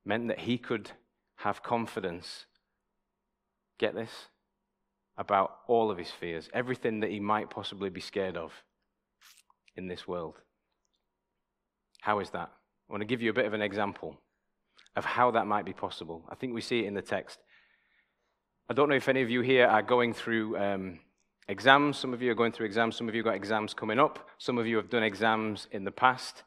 meant 0.04 0.28
that 0.28 0.40
he 0.40 0.58
could 0.58 0.90
have 1.36 1.62
confidence 1.62 2.46
Get 3.80 3.94
this? 3.94 4.10
About 5.16 5.60
all 5.66 5.90
of 5.90 5.96
his 5.96 6.10
fears, 6.10 6.50
everything 6.52 7.00
that 7.00 7.10
he 7.10 7.18
might 7.18 7.48
possibly 7.48 7.88
be 7.88 8.00
scared 8.00 8.36
of 8.36 8.52
in 9.74 9.88
this 9.88 10.06
world. 10.06 10.36
How 12.02 12.20
is 12.20 12.28
that? 12.30 12.50
I 12.88 12.92
want 12.92 13.00
to 13.00 13.06
give 13.06 13.22
you 13.22 13.30
a 13.30 13.34
bit 13.34 13.46
of 13.46 13.54
an 13.54 13.62
example 13.62 14.20
of 14.96 15.04
how 15.04 15.30
that 15.32 15.46
might 15.46 15.64
be 15.64 15.72
possible. 15.72 16.24
I 16.28 16.34
think 16.34 16.54
we 16.54 16.60
see 16.60 16.80
it 16.80 16.86
in 16.86 16.94
the 16.94 17.02
text. 17.02 17.38
I 18.68 18.74
don't 18.74 18.88
know 18.88 18.94
if 18.94 19.08
any 19.08 19.22
of 19.22 19.30
you 19.30 19.40
here 19.40 19.66
are 19.66 19.82
going 19.82 20.14
through 20.14 20.56
um, 20.56 21.00
exams. 21.48 21.98
Some 21.98 22.14
of 22.14 22.22
you 22.22 22.30
are 22.30 22.34
going 22.34 22.52
through 22.52 22.66
exams. 22.66 22.96
Some 22.96 23.08
of 23.08 23.14
you 23.14 23.22
got 23.22 23.34
exams 23.34 23.74
coming 23.74 23.98
up. 23.98 24.28
Some 24.38 24.58
of 24.58 24.66
you 24.66 24.76
have 24.76 24.90
done 24.90 25.02
exams 25.02 25.66
in 25.72 25.84
the 25.84 25.90
past. 25.90 26.44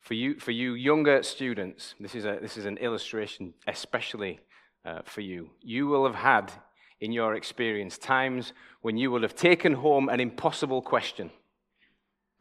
For 0.00 0.14
you, 0.14 0.38
for 0.38 0.50
you 0.50 0.74
younger 0.74 1.22
students, 1.22 1.94
this 1.98 2.14
is, 2.14 2.24
a, 2.24 2.38
this 2.40 2.56
is 2.56 2.66
an 2.66 2.76
illustration 2.78 3.54
especially 3.66 4.40
uh, 4.84 5.00
for 5.04 5.22
you. 5.22 5.50
You 5.60 5.86
will 5.86 6.04
have 6.04 6.16
had 6.16 6.52
in 7.00 7.12
your 7.12 7.34
experience 7.34 7.98
times 7.98 8.52
when 8.82 8.96
you 8.96 9.10
will 9.10 9.22
have 9.22 9.34
taken 9.34 9.74
home 9.74 10.08
an 10.08 10.20
impossible 10.20 10.82
question. 10.82 11.30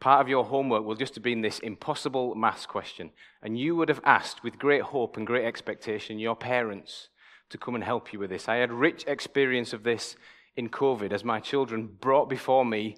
Part 0.03 0.19
of 0.19 0.27
your 0.27 0.43
homework 0.43 0.83
will 0.83 0.98
just 0.98 1.15
have 1.15 1.24
been 1.24 1.39
this 1.39 1.60
impossible 1.60 2.36
maths 2.36 2.65
question. 2.65 3.12
And 3.41 3.57
you 3.57 3.74
would 3.77 3.88
have 3.88 4.01
asked, 4.03 4.43
with 4.43 4.60
great 4.60 4.81
hope 4.81 5.15
and 5.15 5.25
great 5.25 5.45
expectation, 5.45 6.19
your 6.19 6.36
parents 6.36 7.07
to 7.51 7.57
come 7.57 7.74
and 7.74 7.86
help 7.86 8.12
you 8.12 8.19
with 8.19 8.29
this. 8.29 8.50
I 8.50 8.55
had 8.55 8.74
rich 8.74 9.05
experience 9.07 9.72
of 9.72 9.83
this 9.83 10.17
in 10.57 10.67
COVID 10.67 11.13
as 11.13 11.24
my 11.24 11.39
children 11.39 11.88
brought 12.01 12.27
before 12.27 12.65
me 12.65 12.98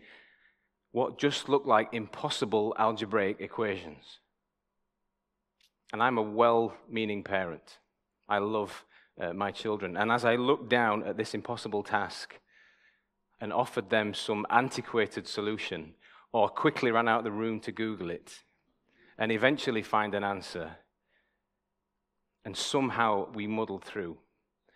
what 0.94 1.20
just 1.20 1.48
looked 1.48 1.68
like 1.68 1.94
impossible 1.94 2.74
algebraic 2.80 3.40
equations. 3.40 4.18
And 5.94 6.02
I'm 6.02 6.18
a 6.18 6.24
well 6.24 6.74
meaning 6.90 7.22
parent. 7.22 7.78
I 8.28 8.40
love 8.40 8.84
uh, 9.22 9.32
my 9.32 9.52
children. 9.52 9.96
And 9.96 10.12
as 10.12 10.26
I 10.26 10.38
looked 10.38 10.70
down 10.70 11.04
at 11.04 11.18
this 11.18 11.36
impossible 11.36 11.84
task 11.84 12.40
and 13.40 13.54
offered 13.54 13.92
them 13.92 14.16
some 14.16 14.48
antiquated 14.50 15.28
solution, 15.28 15.94
or 16.36 16.50
quickly 16.50 16.92
ran 16.92 17.08
out 17.08 17.20
of 17.20 17.24
the 17.24 17.32
room 17.32 17.62
to 17.62 17.72
Google 17.72 18.10
it, 18.10 18.44
and 19.18 19.32
eventually 19.32 19.82
find 19.82 20.14
an 20.14 20.26
answer, 20.26 20.76
and 22.44 22.58
somehow 22.58 23.32
we 23.34 23.48
muddled 23.48 23.86
through 23.86 24.18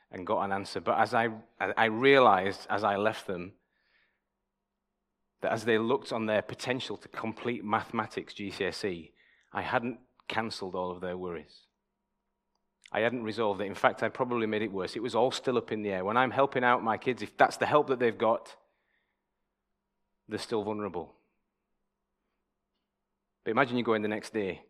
and 0.10 0.26
got 0.26 0.42
an 0.44 0.54
answer. 0.54 0.80
But 0.80 0.98
as 1.00 1.14
I, 1.14 1.28
I 1.60 1.86
realized 1.88 2.66
as 2.70 2.86
I 2.86 2.96
left 2.96 3.28
them, 3.28 3.52
that 5.42 5.52
as 5.52 5.66
they 5.66 5.78
looked 5.78 6.14
on 6.14 6.28
their 6.28 6.42
potential 6.42 6.96
to 6.96 7.10
complete 7.10 7.66
mathematics 7.66 8.36
GCSE, 8.36 9.12
I 9.52 9.62
hadn't 9.62 10.00
cancelled 10.30 10.76
all 10.76 10.92
of 10.92 11.02
their 11.02 11.18
worries. 11.18 11.66
I 12.90 13.02
hadn't 13.02 13.24
resolved 13.24 13.60
it. 13.60 13.66
In 13.66 13.76
fact, 13.76 14.02
I 14.02 14.08
probably 14.08 14.48
made 14.48 14.62
it 14.62 14.72
worse. 14.72 14.96
It 14.96 15.04
was 15.04 15.14
all 15.14 15.32
still 15.32 15.58
up 15.58 15.74
in 15.74 15.82
the 15.82 15.92
air. 15.92 16.06
When 16.06 16.16
I'm 16.16 16.32
helping 16.32 16.64
out 16.64 16.86
my 16.86 16.96
kids, 16.96 17.22
if 17.22 17.36
that's 17.36 17.58
the 17.58 17.66
help 17.66 17.88
that 17.88 18.00
they've 18.00 18.18
got, 18.18 18.56
they're 20.30 20.40
still 20.40 20.64
vulnerable. 20.64 21.16
But 23.44 23.52
imagine 23.52 23.78
you 23.78 23.84
go 23.84 23.94
in 23.94 24.02
the 24.02 24.08
next 24.08 24.34
day 24.34 24.62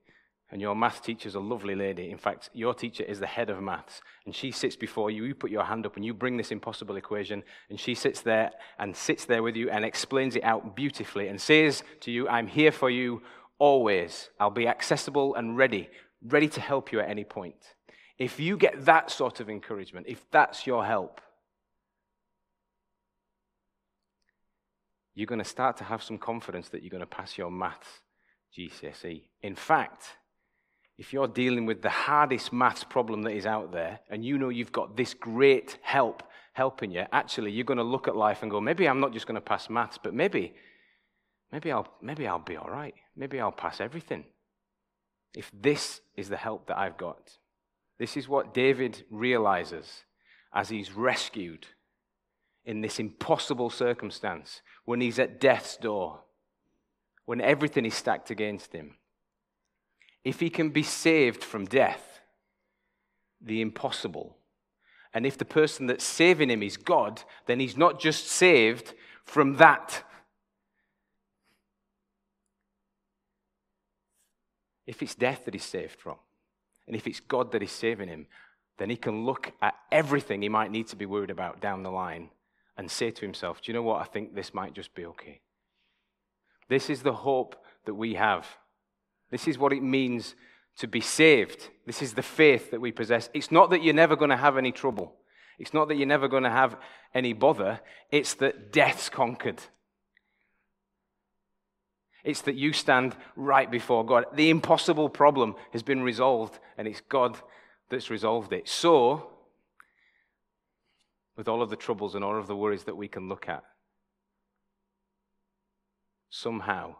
and 0.51 0.61
your 0.61 0.75
math 0.75 1.03
teacher's 1.03 1.35
a 1.35 1.39
lovely 1.39 1.75
lady. 1.75 2.09
In 2.09 2.17
fact, 2.17 2.49
your 2.53 2.73
teacher 2.73 3.03
is 3.03 3.19
the 3.19 3.27
head 3.27 3.49
of 3.49 3.61
maths, 3.61 4.01
and 4.25 4.33
she 4.33 4.51
sits 4.51 4.75
before 4.75 5.11
you. 5.11 5.23
You 5.23 5.35
put 5.35 5.51
your 5.51 5.63
hand 5.63 5.85
up 5.85 5.95
and 5.95 6.03
you 6.03 6.13
bring 6.13 6.37
this 6.37 6.51
impossible 6.51 6.95
equation, 6.95 7.43
and 7.69 7.79
she 7.79 7.93
sits 7.93 8.21
there 8.21 8.51
and 8.79 8.95
sits 8.95 9.25
there 9.25 9.43
with 9.43 9.55
you 9.55 9.69
and 9.69 9.85
explains 9.85 10.35
it 10.35 10.43
out 10.43 10.75
beautifully 10.75 11.27
and 11.27 11.39
says 11.39 11.83
to 12.01 12.11
you, 12.11 12.27
I'm 12.27 12.47
here 12.47 12.71
for 12.71 12.89
you 12.89 13.21
always. 13.59 14.29
I'll 14.39 14.49
be 14.49 14.67
accessible 14.67 15.35
and 15.35 15.55
ready, 15.55 15.89
ready 16.23 16.47
to 16.49 16.61
help 16.61 16.91
you 16.91 16.99
at 16.99 17.09
any 17.09 17.25
point. 17.25 17.75
If 18.17 18.39
you 18.39 18.57
get 18.57 18.85
that 18.85 19.11
sort 19.11 19.39
of 19.39 19.49
encouragement, 19.49 20.07
if 20.09 20.29
that's 20.31 20.65
your 20.65 20.83
help, 20.83 21.21
you're 25.13 25.27
going 25.27 25.39
to 25.39 25.45
start 25.45 25.77
to 25.77 25.83
have 25.83 26.01
some 26.01 26.17
confidence 26.17 26.69
that 26.69 26.81
you're 26.81 26.89
going 26.89 27.01
to 27.01 27.05
pass 27.05 27.37
your 27.37 27.51
maths 27.51 28.01
GCSE. 28.57 29.23
In 29.41 29.55
fact, 29.55 30.17
if 30.97 31.13
you're 31.13 31.27
dealing 31.27 31.65
with 31.65 31.81
the 31.81 31.89
hardest 31.89 32.51
maths 32.51 32.83
problem 32.83 33.21
that 33.23 33.31
is 33.31 33.45
out 33.45 33.71
there 33.71 34.01
and 34.09 34.23
you 34.25 34.37
know 34.37 34.49
you've 34.49 34.71
got 34.71 34.97
this 34.97 35.13
great 35.13 35.77
help 35.81 36.23
helping 36.53 36.91
you, 36.91 37.05
actually 37.11 37.51
you're 37.51 37.63
going 37.63 37.77
to 37.77 37.83
look 37.83 38.07
at 38.07 38.15
life 38.15 38.41
and 38.41 38.51
go, 38.51 38.59
maybe 38.59 38.87
I'm 38.87 38.99
not 38.99 39.13
just 39.13 39.25
going 39.25 39.35
to 39.35 39.41
pass 39.41 39.69
maths, 39.69 39.97
but 40.01 40.13
maybe, 40.13 40.53
maybe 41.51 41.71
I'll, 41.71 41.87
maybe 42.01 42.27
I'll 42.27 42.39
be 42.39 42.57
all 42.57 42.69
right. 42.69 42.95
Maybe 43.15 43.39
I'll 43.39 43.51
pass 43.51 43.79
everything. 43.79 44.25
If 45.35 45.51
this 45.53 46.01
is 46.17 46.27
the 46.27 46.37
help 46.37 46.67
that 46.67 46.77
I've 46.77 46.97
got. 46.97 47.37
This 47.97 48.17
is 48.17 48.27
what 48.27 48.53
David 48.53 49.03
realizes 49.11 50.03
as 50.53 50.69
he's 50.69 50.93
rescued 50.93 51.67
in 52.65 52.81
this 52.81 52.99
impossible 52.99 53.69
circumstance 53.69 54.61
when 54.85 55.01
he's 55.01 55.19
at 55.19 55.39
death's 55.39 55.77
door, 55.77 56.21
when 57.29 57.41
everything 57.41 57.85
is 57.85 57.93
stacked 57.93 58.31
against 58.31 58.73
him 58.73 58.95
if 60.23 60.39
he 60.39 60.49
can 60.49 60.71
be 60.71 60.81
saved 60.81 61.43
from 61.43 61.63
death, 61.63 62.21
the 63.39 63.61
impossible, 63.61 64.35
and 65.13 65.27
if 65.27 65.37
the 65.37 65.45
person 65.45 65.85
that's 65.85 66.03
saving 66.03 66.49
him 66.49 66.63
is 66.63 66.75
God, 66.75 67.21
then 67.45 67.59
he's 67.59 67.77
not 67.77 67.99
just 67.99 68.25
saved 68.25 68.95
from 69.25 69.57
that. 69.57 70.01
If 74.87 75.03
it's 75.03 75.13
death 75.13 75.45
that 75.45 75.53
he's 75.53 75.63
saved 75.63 75.99
from, 75.99 76.15
and 76.87 76.95
if 76.95 77.05
it's 77.05 77.19
God 77.19 77.51
that 77.51 77.61
is 77.61 77.71
saving 77.71 78.07
him, 78.07 78.25
then 78.79 78.89
he 78.89 78.95
can 78.95 79.23
look 79.23 79.51
at 79.61 79.75
everything 79.91 80.41
he 80.41 80.49
might 80.49 80.71
need 80.71 80.87
to 80.87 80.95
be 80.95 81.05
worried 81.05 81.29
about 81.29 81.61
down 81.61 81.83
the 81.83 81.91
line 81.91 82.31
and 82.75 82.89
say 82.89 83.11
to 83.11 83.21
himself, 83.21 83.61
Do 83.61 83.71
you 83.71 83.75
know 83.75 83.83
what? 83.83 84.01
I 84.01 84.05
think 84.05 84.33
this 84.33 84.51
might 84.51 84.73
just 84.73 84.95
be 84.95 85.05
okay. 85.05 85.41
This 86.69 86.89
is 86.89 87.01
the 87.01 87.13
hope 87.13 87.55
that 87.85 87.95
we 87.95 88.13
have 88.13 88.47
this 89.31 89.47
is 89.47 89.57
what 89.57 89.73
it 89.73 89.83
means 89.83 90.35
to 90.77 90.87
be 90.87 91.01
saved. 91.01 91.69
This 91.85 92.01
is 92.01 92.13
the 92.13 92.21
faith 92.21 92.71
that 92.71 92.81
we 92.81 92.91
possess. 92.91 93.29
It's 93.33 93.51
not 93.51 93.69
that 93.69 93.83
you're 93.83 93.93
never 93.93 94.15
going 94.15 94.29
to 94.29 94.37
have 94.37 94.57
any 94.57 94.71
trouble. 94.71 95.13
It's 95.57 95.73
not 95.73 95.87
that 95.89 95.95
you're 95.95 96.07
never 96.07 96.27
going 96.27 96.43
to 96.43 96.49
have 96.49 96.77
any 97.13 97.33
bother. 97.33 97.81
It's 98.11 98.33
that 98.35 98.71
death's 98.71 99.09
conquered. 99.09 99.61
It's 102.23 102.41
that 102.41 102.55
you 102.55 102.73
stand 102.73 103.15
right 103.35 103.69
before 103.69 104.05
God. 104.05 104.25
The 104.33 104.49
impossible 104.49 105.09
problem 105.09 105.55
has 105.71 105.83
been 105.83 106.01
resolved, 106.01 106.59
and 106.77 106.87
it's 106.87 107.01
God 107.01 107.37
that's 107.89 108.09
resolved 108.09 108.53
it. 108.53 108.67
So, 108.67 109.29
with 111.35 111.47
all 111.47 111.61
of 111.61 111.69
the 111.69 111.75
troubles 111.75 112.15
and 112.15 112.23
all 112.23 112.37
of 112.37 112.47
the 112.47 112.55
worries 112.55 112.83
that 112.85 112.97
we 112.97 113.07
can 113.07 113.29
look 113.29 113.47
at, 113.47 113.63
somehow 116.29 116.95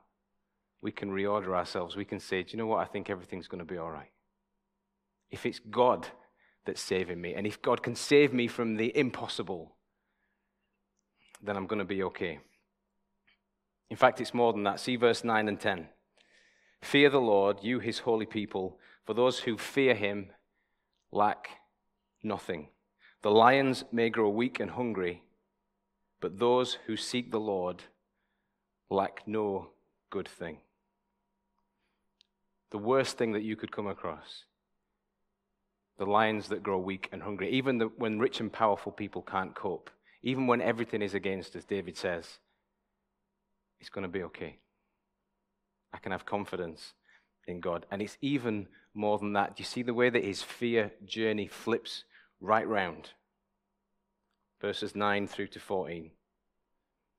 we 0.81 0.91
can 0.91 1.11
reorder 1.11 1.55
ourselves. 1.55 1.95
We 1.95 2.05
can 2.05 2.19
say, 2.19 2.43
Do 2.43 2.51
you 2.51 2.57
know 2.57 2.67
what? 2.67 2.79
I 2.79 2.85
think 2.85 3.09
everything's 3.09 3.47
going 3.47 3.59
to 3.59 3.65
be 3.65 3.77
all 3.77 3.91
right. 3.91 4.11
If 5.29 5.45
it's 5.45 5.59
God 5.59 6.07
that's 6.65 6.81
saving 6.81 7.21
me, 7.21 7.35
and 7.35 7.45
if 7.45 7.61
God 7.61 7.83
can 7.83 7.95
save 7.95 8.33
me 8.33 8.47
from 8.47 8.77
the 8.77 8.95
impossible, 8.97 9.75
then 11.41 11.55
I'm 11.55 11.67
going 11.67 11.79
to 11.79 11.85
be 11.85 12.03
okay. 12.03 12.39
In 13.89 13.97
fact, 13.97 14.21
it's 14.21 14.33
more 14.33 14.53
than 14.53 14.63
that. 14.63 14.79
See 14.79 14.95
verse 14.95 15.23
9 15.23 15.47
and 15.47 15.59
10. 15.59 15.87
Fear 16.81 17.09
the 17.09 17.21
Lord, 17.21 17.57
you 17.61 17.79
his 17.79 17.99
holy 17.99 18.25
people, 18.25 18.79
for 19.05 19.13
those 19.13 19.39
who 19.39 19.57
fear 19.57 19.95
him 19.95 20.29
lack 21.11 21.49
nothing. 22.23 22.69
The 23.21 23.31
lions 23.31 23.83
may 23.91 24.09
grow 24.09 24.29
weak 24.29 24.59
and 24.59 24.71
hungry, 24.71 25.23
but 26.21 26.39
those 26.39 26.77
who 26.85 26.95
seek 26.95 27.31
the 27.31 27.39
Lord 27.39 27.83
lack 28.89 29.27
no 29.27 29.69
good 30.09 30.27
thing 30.27 30.57
the 32.71 32.77
worst 32.77 33.17
thing 33.17 33.31
that 33.33 33.43
you 33.43 33.55
could 33.55 33.71
come 33.71 33.87
across. 33.87 34.43
The 35.97 36.05
lions 36.05 36.47
that 36.49 36.63
grow 36.63 36.77
weak 36.77 37.09
and 37.11 37.21
hungry, 37.21 37.49
even 37.51 37.77
the, 37.77 37.87
when 37.97 38.19
rich 38.19 38.39
and 38.39 38.51
powerful 38.51 38.91
people 38.91 39.21
can't 39.21 39.55
cope, 39.55 39.89
even 40.21 40.47
when 40.47 40.61
everything 40.61 41.01
is 41.01 41.13
against 41.13 41.55
us, 41.55 41.63
David 41.63 41.97
says, 41.97 42.39
it's 43.79 43.89
going 43.89 44.03
to 44.03 44.09
be 44.09 44.23
okay. 44.23 44.57
I 45.93 45.97
can 45.97 46.11
have 46.11 46.25
confidence 46.25 46.93
in 47.47 47.59
God. 47.59 47.85
And 47.89 48.01
it's 48.01 48.17
even 48.21 48.67
more 48.93 49.17
than 49.17 49.33
that. 49.33 49.55
Do 49.55 49.61
you 49.61 49.65
see 49.65 49.81
the 49.81 49.93
way 49.93 50.09
that 50.09 50.23
his 50.23 50.41
fear 50.41 50.91
journey 51.05 51.47
flips 51.47 52.03
right 52.39 52.67
round? 52.67 53.11
Verses 54.61 54.95
9 54.95 55.27
through 55.27 55.47
to 55.47 55.59
14. 55.59 56.11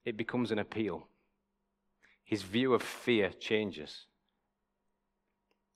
It 0.04 0.16
becomes 0.16 0.50
an 0.52 0.58
appeal. 0.58 1.06
His 2.30 2.42
view 2.42 2.74
of 2.74 2.82
fear 2.84 3.30
changes. 3.30 4.06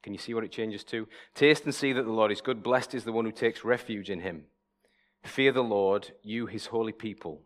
Can 0.04 0.12
you 0.12 0.20
see 0.20 0.34
what 0.34 0.44
it 0.44 0.52
changes 0.52 0.84
to? 0.84 1.08
Taste 1.34 1.64
and 1.64 1.75
see 1.75 1.92
that 1.92 2.04
the 2.04 2.12
Lord 2.12 2.30
is 2.30 2.40
good. 2.40 2.62
Blessed 2.62 2.94
is 2.94 3.02
the 3.02 3.11
one 3.11 3.25
who 3.25 3.32
takes 3.32 3.64
refuge 3.64 4.08
in 4.08 4.20
him. 4.20 4.44
Fear 5.25 5.50
the 5.50 5.64
Lord, 5.64 6.12
you 6.23 6.46
his 6.46 6.66
holy 6.66 6.92
people. 6.92 7.42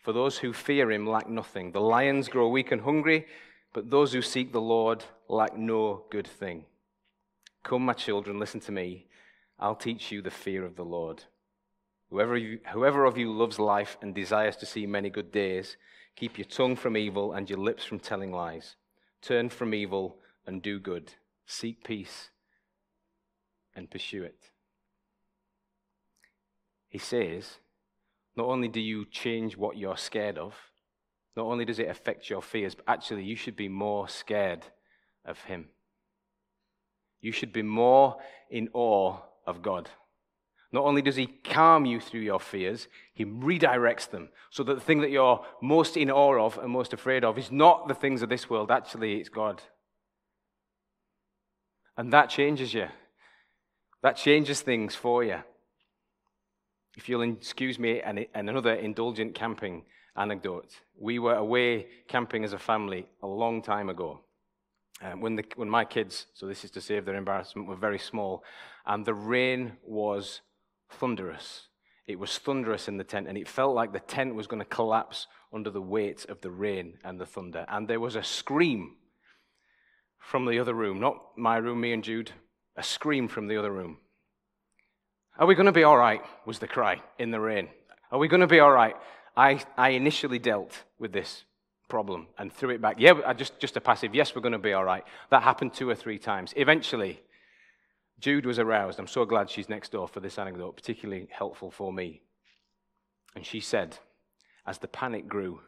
For 0.00 0.12
those 0.12 0.38
who 0.38 0.52
fear 0.52 0.90
him 0.90 1.06
lack 1.06 1.28
nothing. 1.28 1.70
The 1.70 1.80
lions 1.80 2.26
grow 2.26 2.48
weak 2.48 2.72
and 2.72 2.82
hungry, 2.82 3.28
but 3.72 3.88
those 3.88 4.12
who 4.12 4.20
seek 4.20 4.50
the 4.50 4.60
Lord 4.60 5.04
lack 5.28 5.56
no 5.56 6.06
good 6.10 6.26
thing. 6.26 6.64
Come, 7.62 7.84
my 7.84 7.92
children, 7.92 8.40
listen 8.40 8.58
to 8.62 8.72
me. 8.72 9.06
I'll 9.60 9.76
teach 9.76 10.10
you 10.10 10.22
the 10.22 10.32
fear 10.32 10.64
of 10.64 10.74
the 10.74 10.84
Lord. 10.84 11.22
Whoever, 12.10 12.36
you, 12.36 12.58
whoever 12.72 13.04
of 13.04 13.16
you 13.16 13.32
loves 13.32 13.60
life 13.60 13.96
and 14.02 14.12
desires 14.12 14.56
to 14.56 14.66
see 14.66 14.86
many 14.86 15.08
good 15.08 15.30
days, 15.30 15.76
keep 16.16 16.38
your 16.38 16.46
tongue 16.46 16.76
from 16.76 16.96
evil 16.96 17.32
and 17.32 17.48
your 17.48 17.58
lips 17.58 17.84
from 17.84 17.98
telling 17.98 18.32
lies. 18.32 18.76
Turn 19.22 19.48
from 19.48 19.74
evil 19.74 20.16
and 20.46 20.62
do 20.62 20.78
good 20.78 21.14
Seek 21.46 21.84
peace 21.84 22.30
and 23.76 23.90
pursue 23.90 24.22
it. 24.22 24.50
He 26.88 26.98
says, 26.98 27.58
not 28.36 28.46
only 28.46 28.68
do 28.68 28.80
you 28.80 29.04
change 29.04 29.56
what 29.56 29.76
you're 29.76 29.96
scared 29.96 30.38
of, 30.38 30.54
not 31.36 31.46
only 31.46 31.64
does 31.64 31.78
it 31.78 31.88
affect 31.88 32.30
your 32.30 32.42
fears, 32.42 32.74
but 32.74 32.84
actually 32.88 33.24
you 33.24 33.36
should 33.36 33.56
be 33.56 33.68
more 33.68 34.08
scared 34.08 34.64
of 35.24 35.38
Him. 35.42 35.68
You 37.20 37.32
should 37.32 37.52
be 37.52 37.62
more 37.62 38.16
in 38.50 38.68
awe 38.72 39.18
of 39.46 39.60
God. 39.60 39.90
Not 40.74 40.86
only 40.86 41.02
does 41.02 41.14
He 41.14 41.28
calm 41.28 41.84
you 41.84 42.00
through 42.00 42.22
your 42.22 42.40
fears, 42.40 42.88
He 43.12 43.24
redirects 43.24 44.10
them 44.10 44.30
so 44.50 44.64
that 44.64 44.74
the 44.74 44.80
thing 44.80 45.02
that 45.02 45.12
you're 45.12 45.46
most 45.62 45.96
in 45.96 46.10
awe 46.10 46.44
of 46.44 46.58
and 46.58 46.68
most 46.68 46.92
afraid 46.92 47.22
of 47.22 47.38
is 47.38 47.52
not 47.52 47.86
the 47.86 47.94
things 47.94 48.22
of 48.22 48.28
this 48.28 48.50
world, 48.50 48.72
actually, 48.72 49.20
it's 49.20 49.28
God. 49.28 49.62
And 51.96 52.12
that 52.12 52.28
changes 52.28 52.74
you. 52.74 52.88
That 54.02 54.16
changes 54.16 54.62
things 54.62 54.96
for 54.96 55.22
you. 55.22 55.38
If 56.96 57.08
you'll 57.08 57.22
excuse 57.22 57.78
me, 57.78 58.00
and 58.00 58.26
another 58.34 58.74
indulgent 58.74 59.36
camping 59.36 59.84
anecdote. 60.16 60.80
We 60.98 61.20
were 61.20 61.36
away 61.36 61.86
camping 62.08 62.42
as 62.42 62.52
a 62.52 62.58
family 62.58 63.06
a 63.22 63.28
long 63.28 63.62
time 63.62 63.90
ago. 63.90 64.22
Um, 65.00 65.20
when, 65.20 65.36
the, 65.36 65.44
when 65.54 65.70
my 65.70 65.84
kids, 65.84 66.26
so 66.34 66.46
this 66.46 66.64
is 66.64 66.72
to 66.72 66.80
save 66.80 67.04
their 67.04 67.14
embarrassment, 67.14 67.68
were 67.68 67.76
very 67.76 67.98
small, 68.00 68.42
and 68.86 69.04
the 69.04 69.14
rain 69.14 69.74
was 69.84 70.40
thunderous. 70.94 71.68
It 72.06 72.18
was 72.18 72.38
thunderous 72.38 72.88
in 72.88 72.96
the 72.96 73.04
tent, 73.04 73.28
and 73.28 73.38
it 73.38 73.48
felt 73.48 73.74
like 73.74 73.92
the 73.92 74.00
tent 74.00 74.34
was 74.34 74.46
going 74.46 74.60
to 74.60 74.68
collapse 74.68 75.26
under 75.52 75.70
the 75.70 75.80
weight 75.80 76.26
of 76.28 76.40
the 76.40 76.50
rain 76.50 76.98
and 77.04 77.18
the 77.18 77.26
thunder. 77.26 77.64
And 77.68 77.88
there 77.88 78.00
was 78.00 78.16
a 78.16 78.22
scream 78.22 78.96
from 80.18 80.46
the 80.46 80.58
other 80.58 80.74
room, 80.74 81.00
not 81.00 81.16
my 81.36 81.56
room, 81.56 81.80
me 81.80 81.92
and 81.92 82.02
Jude, 82.02 82.32
a 82.76 82.82
scream 82.82 83.28
from 83.28 83.46
the 83.46 83.56
other 83.56 83.70
room. 83.70 83.98
Are 85.38 85.46
we 85.46 85.54
going 85.54 85.66
to 85.66 85.72
be 85.72 85.84
all 85.84 85.96
right? 85.96 86.22
was 86.46 86.58
the 86.58 86.68
cry 86.68 87.02
in 87.18 87.30
the 87.30 87.40
rain. 87.40 87.68
Are 88.10 88.18
we 88.18 88.28
going 88.28 88.40
to 88.40 88.46
be 88.46 88.60
all 88.60 88.70
right? 88.70 88.96
I, 89.36 89.62
I 89.76 89.90
initially 89.90 90.38
dealt 90.38 90.84
with 90.98 91.12
this 91.12 91.44
problem 91.88 92.28
and 92.38 92.52
threw 92.52 92.70
it 92.70 92.80
back. 92.80 92.96
Yeah, 92.98 93.32
just, 93.32 93.58
just 93.58 93.76
a 93.76 93.80
passive, 93.80 94.14
yes, 94.14 94.34
we're 94.34 94.42
going 94.42 94.52
to 94.52 94.58
be 94.58 94.72
all 94.72 94.84
right. 94.84 95.04
That 95.30 95.42
happened 95.42 95.74
two 95.74 95.88
or 95.88 95.94
three 95.94 96.18
times. 96.18 96.52
Eventually, 96.56 97.20
Jude 98.20 98.46
was 98.46 98.58
aroused. 98.58 98.98
I'm 98.98 99.06
so 99.06 99.24
glad 99.24 99.50
she's 99.50 99.68
next 99.68 99.92
door 99.92 100.08
for 100.08 100.20
this 100.20 100.38
anecdote, 100.38 100.76
particularly 100.76 101.28
helpful 101.30 101.70
for 101.70 101.92
me. 101.92 102.22
And 103.34 103.44
she 103.44 103.60
said, 103.60 103.98
as 104.66 104.78
the 104.78 104.88
panic 104.88 105.28
grew, 105.28 105.60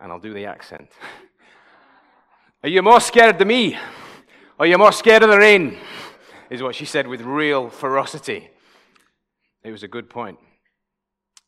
and 0.00 0.10
I'll 0.10 0.18
do 0.18 0.34
the 0.34 0.46
accent 0.46 0.90
Are 2.64 2.68
you 2.68 2.80
more 2.80 3.00
scared 3.00 3.38
than 3.38 3.48
me? 3.48 3.76
Are 4.58 4.66
you 4.66 4.78
more 4.78 4.90
scared 4.90 5.22
of 5.22 5.28
the 5.28 5.38
rain? 5.38 5.76
Is 6.48 6.62
what 6.62 6.74
she 6.74 6.86
said 6.86 7.06
with 7.06 7.20
real 7.20 7.68
ferocity. 7.68 8.48
It 9.62 9.70
was 9.70 9.82
a 9.82 9.88
good 9.88 10.08
point. 10.08 10.38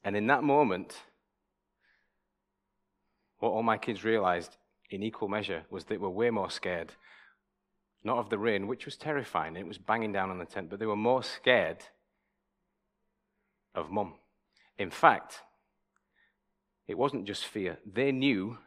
And 0.04 0.14
in 0.14 0.26
that 0.26 0.42
moment, 0.42 0.94
what 3.38 3.48
all 3.48 3.62
my 3.62 3.78
kids 3.78 4.04
realized 4.04 4.58
in 4.90 5.02
equal 5.02 5.28
measure 5.28 5.64
was 5.70 5.84
they 5.84 5.96
were 5.96 6.10
way 6.10 6.28
more 6.28 6.50
scared, 6.50 6.92
not 8.06 8.18
of 8.18 8.30
the 8.30 8.38
rain, 8.38 8.68
which 8.68 8.84
was 8.86 8.96
terrifying. 8.96 9.56
It 9.56 9.66
was 9.66 9.78
banging 9.78 10.12
down 10.12 10.30
on 10.30 10.38
the 10.38 10.46
tent, 10.46 10.70
but 10.70 10.78
they 10.78 10.86
were 10.86 10.96
more 10.96 11.22
scared 11.22 11.78
of 13.74 13.90
mum. 13.90 14.14
In 14.78 14.90
fact, 14.90 15.40
it 16.86 16.96
wasn't 16.96 17.26
just 17.26 17.44
fear. 17.44 17.78
They 17.84 18.12
knew 18.12 18.58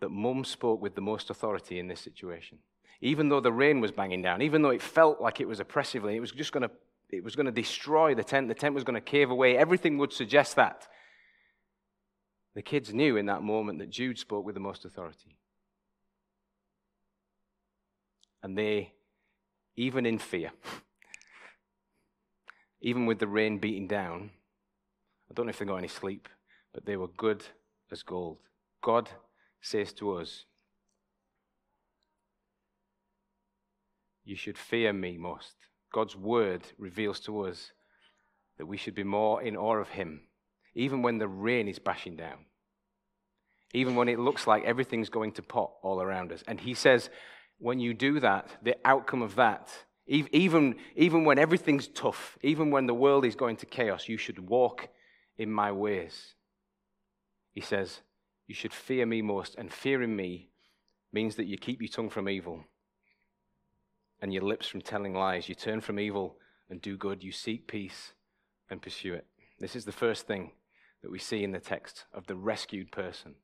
that 0.00 0.10
mum 0.10 0.44
spoke 0.44 0.82
with 0.82 0.96
the 0.96 1.00
most 1.00 1.30
authority 1.30 1.78
in 1.78 1.86
this 1.86 2.00
situation. 2.00 2.58
Even 3.00 3.28
though 3.28 3.40
the 3.40 3.52
rain 3.52 3.80
was 3.80 3.92
banging 3.92 4.22
down, 4.22 4.42
even 4.42 4.60
though 4.60 4.70
it 4.70 4.82
felt 4.82 5.20
like 5.20 5.40
it 5.40 5.48
was 5.48 5.60
oppressively, 5.60 6.16
it 6.16 6.20
was 6.20 6.32
just 6.32 6.52
going 6.52 6.68
to 6.68 6.70
it 7.08 7.22
was 7.22 7.36
going 7.36 7.46
to 7.46 7.52
destroy 7.52 8.16
the 8.16 8.24
tent, 8.24 8.48
the 8.48 8.54
tent 8.54 8.74
was 8.74 8.82
going 8.82 8.94
to 8.94 9.00
cave 9.00 9.30
away. 9.30 9.56
Everything 9.56 9.96
would 9.98 10.12
suggest 10.12 10.56
that. 10.56 10.88
The 12.56 12.62
kids 12.62 12.92
knew 12.92 13.16
in 13.16 13.26
that 13.26 13.42
moment 13.42 13.78
that 13.78 13.90
Jude 13.90 14.18
spoke 14.18 14.44
with 14.44 14.56
the 14.56 14.60
most 14.60 14.84
authority. 14.84 15.36
And 18.42 18.56
they, 18.56 18.92
even 19.76 20.06
in 20.06 20.18
fear, 20.18 20.52
even 22.80 23.06
with 23.06 23.18
the 23.18 23.26
rain 23.26 23.58
beating 23.58 23.88
down, 23.88 24.30
I 25.30 25.34
don't 25.34 25.46
know 25.46 25.50
if 25.50 25.58
they 25.58 25.64
got 25.64 25.76
any 25.76 25.88
sleep, 25.88 26.28
but 26.72 26.86
they 26.86 26.96
were 26.96 27.08
good 27.08 27.44
as 27.90 28.02
gold. 28.02 28.38
God 28.82 29.10
says 29.60 29.92
to 29.94 30.12
us, 30.12 30.44
You 34.24 34.36
should 34.36 34.58
fear 34.58 34.92
me 34.92 35.16
most. 35.16 35.54
God's 35.92 36.16
word 36.16 36.62
reveals 36.78 37.20
to 37.20 37.46
us 37.46 37.70
that 38.58 38.66
we 38.66 38.76
should 38.76 38.94
be 38.94 39.04
more 39.04 39.40
in 39.40 39.56
awe 39.56 39.76
of 39.76 39.90
Him, 39.90 40.22
even 40.74 41.00
when 41.00 41.18
the 41.18 41.28
rain 41.28 41.68
is 41.68 41.78
bashing 41.78 42.16
down, 42.16 42.38
even 43.72 43.94
when 43.94 44.08
it 44.08 44.18
looks 44.18 44.46
like 44.46 44.64
everything's 44.64 45.08
going 45.08 45.32
to 45.32 45.42
pot 45.42 45.70
all 45.82 46.02
around 46.02 46.32
us. 46.32 46.42
And 46.48 46.60
He 46.60 46.74
says, 46.74 47.08
when 47.58 47.80
you 47.80 47.94
do 47.94 48.20
that, 48.20 48.48
the 48.62 48.76
outcome 48.84 49.22
of 49.22 49.36
that, 49.36 49.68
even, 50.06 50.76
even 50.94 51.24
when 51.24 51.38
everything's 51.38 51.88
tough, 51.88 52.38
even 52.42 52.70
when 52.70 52.86
the 52.86 52.94
world 52.94 53.24
is 53.24 53.34
going 53.34 53.56
to 53.56 53.66
chaos, 53.66 54.08
you 54.08 54.16
should 54.16 54.38
walk 54.38 54.88
in 55.36 55.50
my 55.50 55.72
ways. 55.72 56.34
He 57.52 57.60
says, 57.60 58.00
You 58.46 58.54
should 58.54 58.72
fear 58.72 59.04
me 59.04 59.22
most, 59.22 59.56
and 59.56 59.72
fearing 59.72 60.14
me 60.14 60.50
means 61.12 61.36
that 61.36 61.46
you 61.46 61.56
keep 61.56 61.80
your 61.80 61.88
tongue 61.88 62.10
from 62.10 62.28
evil 62.28 62.64
and 64.20 64.32
your 64.32 64.42
lips 64.42 64.66
from 64.66 64.80
telling 64.80 65.14
lies. 65.14 65.48
You 65.48 65.54
turn 65.54 65.80
from 65.80 65.98
evil 65.98 66.36
and 66.70 66.80
do 66.80 66.96
good. 66.96 67.22
You 67.22 67.32
seek 67.32 67.66
peace 67.66 68.12
and 68.70 68.82
pursue 68.82 69.14
it. 69.14 69.26
This 69.58 69.74
is 69.74 69.84
the 69.84 69.92
first 69.92 70.26
thing 70.26 70.52
that 71.02 71.10
we 71.10 71.18
see 71.18 71.42
in 71.42 71.52
the 71.52 71.60
text 71.60 72.04
of 72.12 72.26
the 72.26 72.36
rescued 72.36 72.92
person. 72.92 73.34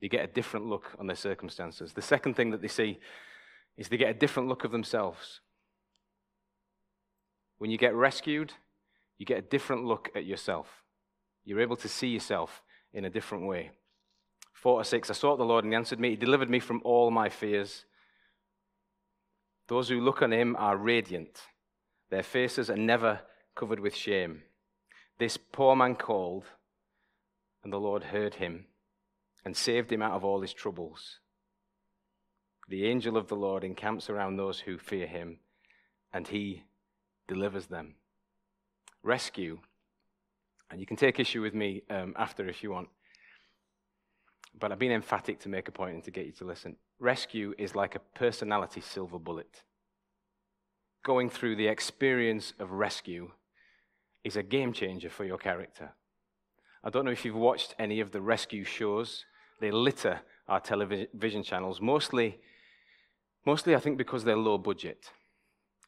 You 0.00 0.08
get 0.08 0.24
a 0.24 0.32
different 0.32 0.66
look 0.66 0.92
on 0.98 1.06
their 1.06 1.16
circumstances. 1.16 1.92
The 1.92 2.02
second 2.02 2.34
thing 2.34 2.50
that 2.50 2.62
they 2.62 2.68
see 2.68 2.98
is 3.76 3.88
they 3.88 3.96
get 3.96 4.10
a 4.10 4.18
different 4.18 4.48
look 4.48 4.64
of 4.64 4.70
themselves. 4.70 5.40
When 7.58 7.70
you 7.70 7.78
get 7.78 7.94
rescued, 7.94 8.52
you 9.18 9.26
get 9.26 9.38
a 9.38 9.42
different 9.42 9.84
look 9.84 10.10
at 10.14 10.24
yourself. 10.24 10.68
You're 11.44 11.60
able 11.60 11.76
to 11.76 11.88
see 11.88 12.08
yourself 12.08 12.62
in 12.92 13.04
a 13.04 13.10
different 13.10 13.46
way. 13.46 13.70
Four 14.52 14.82
to 14.82 14.84
six, 14.88 15.10
I 15.10 15.14
sought 15.14 15.38
the 15.38 15.44
Lord 15.44 15.64
and 15.64 15.72
he 15.72 15.76
answered 15.76 16.00
me. 16.00 16.10
He 16.10 16.16
delivered 16.16 16.50
me 16.50 16.60
from 16.60 16.80
all 16.84 17.10
my 17.10 17.28
fears. 17.28 17.84
Those 19.66 19.88
who 19.88 20.00
look 20.00 20.22
on 20.22 20.32
him 20.32 20.56
are 20.58 20.76
radiant, 20.76 21.40
their 22.10 22.22
faces 22.22 22.70
are 22.70 22.76
never 22.76 23.20
covered 23.54 23.80
with 23.80 23.94
shame. 23.94 24.42
This 25.18 25.36
poor 25.36 25.76
man 25.76 25.96
called, 25.96 26.44
and 27.62 27.72
the 27.72 27.78
Lord 27.78 28.04
heard 28.04 28.34
him 28.34 28.66
and 29.48 29.56
saved 29.56 29.90
him 29.90 30.02
out 30.02 30.12
of 30.12 30.24
all 30.24 30.42
his 30.42 30.52
troubles. 30.52 31.20
The 32.68 32.84
angel 32.84 33.16
of 33.16 33.28
the 33.28 33.34
Lord 33.34 33.64
encamps 33.64 34.10
around 34.10 34.36
those 34.36 34.60
who 34.60 34.76
fear 34.76 35.06
him, 35.06 35.38
and 36.12 36.28
he 36.28 36.64
delivers 37.26 37.68
them. 37.68 37.94
Rescue 39.02 39.60
and 40.70 40.80
you 40.80 40.86
can 40.86 40.96
take 40.96 41.18
issue 41.18 41.40
with 41.40 41.54
me 41.54 41.82
um, 41.90 42.14
after 42.16 42.48
if 42.48 42.62
you 42.62 42.70
want. 42.70 42.88
But 44.58 44.72
I've 44.72 44.78
been 44.78 44.92
emphatic 44.92 45.40
to 45.40 45.48
make 45.48 45.68
a 45.68 45.72
point 45.72 45.94
and 45.94 46.04
to 46.04 46.10
get 46.10 46.26
you 46.26 46.32
to 46.32 46.44
listen. 46.44 46.76
Rescue 46.98 47.54
is 47.58 47.74
like 47.74 47.94
a 47.94 48.00
personality 48.00 48.80
silver 48.80 49.18
bullet. 49.18 49.62
Going 51.04 51.30
through 51.30 51.56
the 51.56 51.68
experience 51.68 52.52
of 52.58 52.72
rescue 52.72 53.30
is 54.24 54.36
a 54.36 54.42
game 54.42 54.72
changer 54.72 55.08
for 55.08 55.24
your 55.24 55.38
character. 55.38 55.92
I 56.84 56.90
don't 56.90 57.04
know 57.04 57.10
if 57.12 57.24
you've 57.24 57.34
watched 57.34 57.74
any 57.78 58.00
of 58.00 58.10
the 58.10 58.20
rescue 58.20 58.64
shows. 58.64 59.24
They 59.60 59.70
litter 59.70 60.20
our 60.48 60.60
television 60.60 61.42
channels, 61.42 61.80
mostly, 61.80 62.38
mostly 63.44 63.74
I 63.74 63.80
think 63.80 63.98
because 63.98 64.24
they're 64.24 64.36
low 64.36 64.58
budget. 64.58 65.10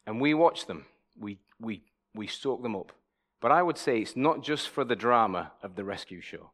And 0.06 0.20
we 0.20 0.34
watch 0.34 0.66
them, 0.66 0.86
we, 1.18 1.38
we, 1.60 1.82
we 2.14 2.26
soak 2.26 2.62
them 2.62 2.76
up. 2.76 2.92
But 3.40 3.52
I 3.52 3.62
would 3.62 3.78
say 3.78 4.00
it's 4.00 4.16
not 4.16 4.42
just 4.42 4.68
for 4.68 4.84
the 4.84 4.96
drama 4.96 5.52
of 5.62 5.76
the 5.76 5.84
rescue 5.84 6.20
show. 6.20 6.50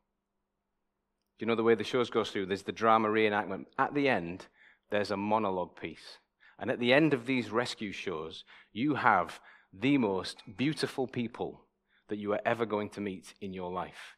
Do 1.38 1.44
you 1.44 1.46
know 1.46 1.56
the 1.56 1.62
way 1.62 1.74
the 1.74 1.84
shows 1.84 2.10
goes 2.10 2.30
through? 2.30 2.46
There's 2.46 2.62
the 2.62 2.72
drama 2.72 3.08
reenactment. 3.08 3.66
At 3.78 3.94
the 3.94 4.08
end, 4.08 4.46
there's 4.90 5.10
a 5.10 5.16
monologue 5.16 5.78
piece. 5.78 6.18
And 6.58 6.70
at 6.70 6.78
the 6.78 6.92
end 6.92 7.12
of 7.12 7.26
these 7.26 7.50
rescue 7.50 7.92
shows, 7.92 8.44
you 8.72 8.94
have 8.94 9.40
the 9.72 9.98
most 9.98 10.42
beautiful 10.56 11.06
people 11.06 11.60
that 12.08 12.18
you 12.18 12.32
are 12.32 12.40
ever 12.46 12.64
going 12.64 12.88
to 12.90 13.00
meet 13.00 13.34
in 13.40 13.52
your 13.52 13.70
life. 13.70 14.16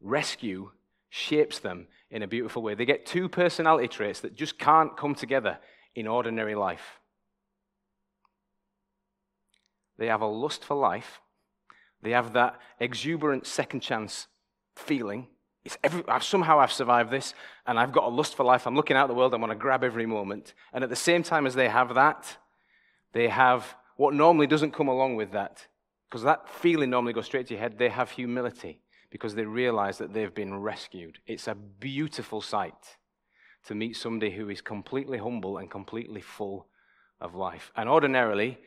Rescue 0.00 0.70
shapes 1.10 1.58
them 1.58 1.86
in 2.10 2.22
a 2.22 2.26
beautiful 2.26 2.62
way. 2.62 2.74
They 2.74 2.86
get 2.86 3.04
two 3.04 3.28
personality 3.28 3.88
traits 3.88 4.20
that 4.20 4.34
just 4.34 4.58
can't 4.58 4.96
come 4.96 5.14
together 5.14 5.58
in 5.94 6.06
ordinary 6.06 6.54
life. 6.54 7.00
They 9.98 10.06
have 10.06 10.22
a 10.22 10.26
lust 10.26 10.64
for 10.64 10.76
life 10.76 11.20
they 12.02 12.10
have 12.10 12.32
that 12.32 12.58
exuberant 12.78 13.46
second 13.46 13.80
chance 13.80 14.26
feeling. 14.74 15.28
It's 15.64 15.76
every, 15.84 16.02
I've, 16.08 16.24
somehow 16.24 16.58
I've 16.58 16.72
survived 16.72 17.10
this, 17.10 17.34
and 17.66 17.78
I've 17.78 17.92
got 17.92 18.04
a 18.04 18.08
lust 18.08 18.34
for 18.34 18.44
life. 18.44 18.66
I'm 18.66 18.74
looking 18.74 18.96
out 18.96 19.08
the 19.08 19.14
world. 19.14 19.34
I 19.34 19.36
want 19.36 19.52
to 19.52 19.56
grab 19.56 19.84
every 19.84 20.06
moment. 20.06 20.54
And 20.72 20.82
at 20.82 20.90
the 20.90 20.96
same 20.96 21.22
time 21.22 21.46
as 21.46 21.54
they 21.54 21.68
have 21.68 21.94
that, 21.94 22.36
they 23.12 23.28
have 23.28 23.76
what 23.96 24.14
normally 24.14 24.46
doesn't 24.46 24.72
come 24.72 24.88
along 24.88 25.16
with 25.16 25.32
that, 25.32 25.66
because 26.08 26.22
that 26.22 26.48
feeling 26.48 26.88
normally 26.88 27.12
goes 27.12 27.26
straight 27.26 27.48
to 27.48 27.54
your 27.54 27.60
head. 27.60 27.78
They 27.78 27.90
have 27.90 28.10
humility 28.10 28.80
because 29.10 29.34
they 29.34 29.44
realize 29.44 29.98
that 29.98 30.12
they've 30.12 30.34
been 30.34 30.60
rescued. 30.60 31.18
It's 31.26 31.48
a 31.48 31.54
beautiful 31.54 32.40
sight 32.40 32.96
to 33.66 33.74
meet 33.74 33.96
somebody 33.96 34.30
who 34.30 34.48
is 34.48 34.60
completely 34.60 35.18
humble 35.18 35.58
and 35.58 35.70
completely 35.70 36.20
full 36.20 36.66
of 37.20 37.34
life. 37.34 37.72
And 37.76 37.88
ordinarily, 37.88 38.58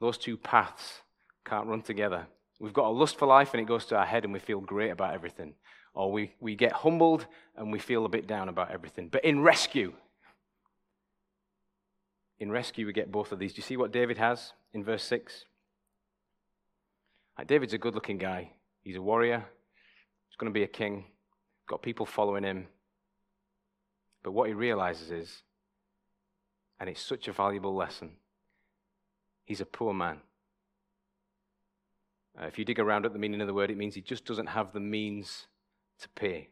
those 0.00 0.18
two 0.18 0.36
paths 0.36 1.02
can't 1.44 1.68
run 1.68 1.82
together. 1.82 2.26
We've 2.58 2.72
got 2.72 2.86
a 2.86 2.90
lust 2.90 3.18
for 3.18 3.26
life 3.26 3.52
and 3.52 3.60
it 3.60 3.66
goes 3.66 3.86
to 3.86 3.96
our 3.96 4.06
head 4.06 4.24
and 4.24 4.32
we 4.32 4.38
feel 4.38 4.60
great 4.60 4.90
about 4.90 5.14
everything. 5.14 5.54
Or 5.92 6.10
we, 6.10 6.34
we 6.40 6.56
get 6.56 6.72
humbled 6.72 7.26
and 7.56 7.70
we 7.70 7.78
feel 7.78 8.04
a 8.04 8.08
bit 8.08 8.26
down 8.26 8.48
about 8.48 8.70
everything. 8.70 9.08
But 9.08 9.24
in 9.24 9.40
rescue, 9.42 9.92
in 12.38 12.50
rescue, 12.50 12.86
we 12.86 12.92
get 12.92 13.12
both 13.12 13.30
of 13.32 13.38
these. 13.38 13.52
Do 13.52 13.58
you 13.58 13.62
see 13.62 13.76
what 13.76 13.92
David 13.92 14.18
has 14.18 14.52
in 14.72 14.82
verse 14.82 15.04
6? 15.04 15.44
David's 17.46 17.74
a 17.74 17.78
good 17.78 17.94
looking 17.94 18.18
guy. 18.18 18.52
He's 18.82 18.96
a 18.96 19.02
warrior. 19.02 19.44
He's 20.34 20.40
going 20.40 20.52
to 20.52 20.58
be 20.58 20.64
a 20.64 20.66
king. 20.66 21.04
Got 21.68 21.82
people 21.82 22.06
following 22.06 22.42
him. 22.42 22.66
But 24.24 24.32
what 24.32 24.48
he 24.48 24.52
realizes 24.52 25.12
is, 25.12 25.42
and 26.80 26.90
it's 26.90 27.00
such 27.00 27.28
a 27.28 27.32
valuable 27.32 27.72
lesson, 27.72 28.16
he's 29.44 29.60
a 29.60 29.64
poor 29.64 29.94
man. 29.94 30.22
Uh, 32.36 32.46
if 32.46 32.58
you 32.58 32.64
dig 32.64 32.80
around 32.80 33.06
at 33.06 33.12
the 33.12 33.18
meaning 33.20 33.40
of 33.42 33.46
the 33.46 33.54
word, 33.54 33.70
it 33.70 33.76
means 33.76 33.94
he 33.94 34.00
just 34.00 34.24
doesn't 34.24 34.48
have 34.48 34.72
the 34.72 34.80
means 34.80 35.46
to 36.00 36.08
pay. 36.08 36.48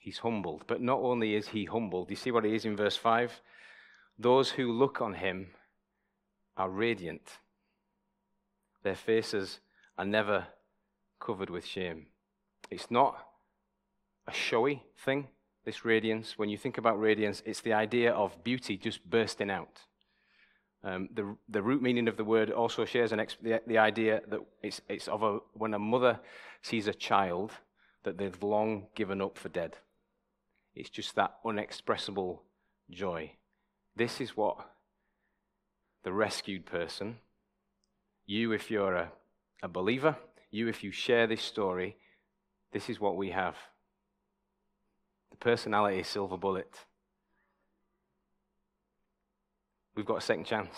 He's 0.00 0.18
humbled. 0.18 0.64
But 0.66 0.82
not 0.82 0.98
only 0.98 1.36
is 1.36 1.46
he 1.46 1.66
humbled, 1.66 2.08
do 2.08 2.12
you 2.14 2.16
see 2.16 2.32
what 2.32 2.44
he 2.44 2.56
is 2.56 2.64
in 2.64 2.74
verse 2.74 2.96
5? 2.96 3.40
Those 4.18 4.50
who 4.50 4.72
look 4.72 5.00
on 5.00 5.14
him 5.14 5.50
are 6.56 6.68
radiant, 6.68 7.38
their 8.82 8.96
faces 8.96 9.60
are 9.96 10.04
never 10.04 10.48
covered 11.24 11.50
with 11.50 11.66
shame. 11.66 12.06
It's 12.70 12.90
not 12.90 13.16
a 14.26 14.32
showy 14.32 14.82
thing 15.04 15.28
this 15.64 15.84
radiance. 15.84 16.38
When 16.38 16.48
you 16.48 16.58
think 16.58 16.78
about 16.78 17.00
radiance, 17.00 17.42
it's 17.46 17.60
the 17.60 17.72
idea 17.72 18.12
of 18.12 18.44
beauty 18.44 18.76
just 18.76 19.08
bursting 19.08 19.50
out. 19.50 19.80
Um, 20.82 21.08
the, 21.14 21.36
the 21.48 21.62
root 21.62 21.80
meaning 21.80 22.08
of 22.08 22.18
the 22.18 22.24
word 22.24 22.50
also 22.50 22.84
shares 22.84 23.12
an 23.12 23.26
the, 23.40 23.62
the 23.66 23.78
idea 23.78 24.20
that 24.28 24.40
it's, 24.62 24.82
it's 24.88 25.08
of 25.08 25.22
a, 25.22 25.38
when 25.54 25.72
a 25.72 25.78
mother 25.78 26.20
sees 26.60 26.86
a 26.86 26.92
child 26.92 27.52
that 28.04 28.18
they've 28.18 28.42
long 28.42 28.88
given 28.94 29.22
up 29.22 29.38
for 29.38 29.48
dead. 29.48 29.78
It's 30.74 30.90
just 30.90 31.14
that 31.14 31.36
unexpressible 31.44 32.42
joy. 32.90 33.32
This 33.96 34.20
is 34.20 34.36
what 34.36 34.58
the 36.02 36.12
rescued 36.12 36.66
person, 36.66 37.16
you 38.26 38.52
if 38.52 38.70
you're 38.70 38.94
a, 38.94 39.12
a 39.62 39.68
believer, 39.68 40.16
you 40.54 40.68
if 40.68 40.84
you 40.84 40.92
share 40.92 41.26
this 41.26 41.42
story, 41.42 41.96
this 42.72 42.88
is 42.88 43.00
what 43.00 43.16
we 43.16 43.30
have. 43.30 43.56
The 45.30 45.36
personality 45.36 46.02
silver 46.02 46.36
bullet. 46.36 46.72
We've 49.96 50.06
got 50.06 50.18
a 50.18 50.20
second 50.20 50.44
chance. 50.44 50.74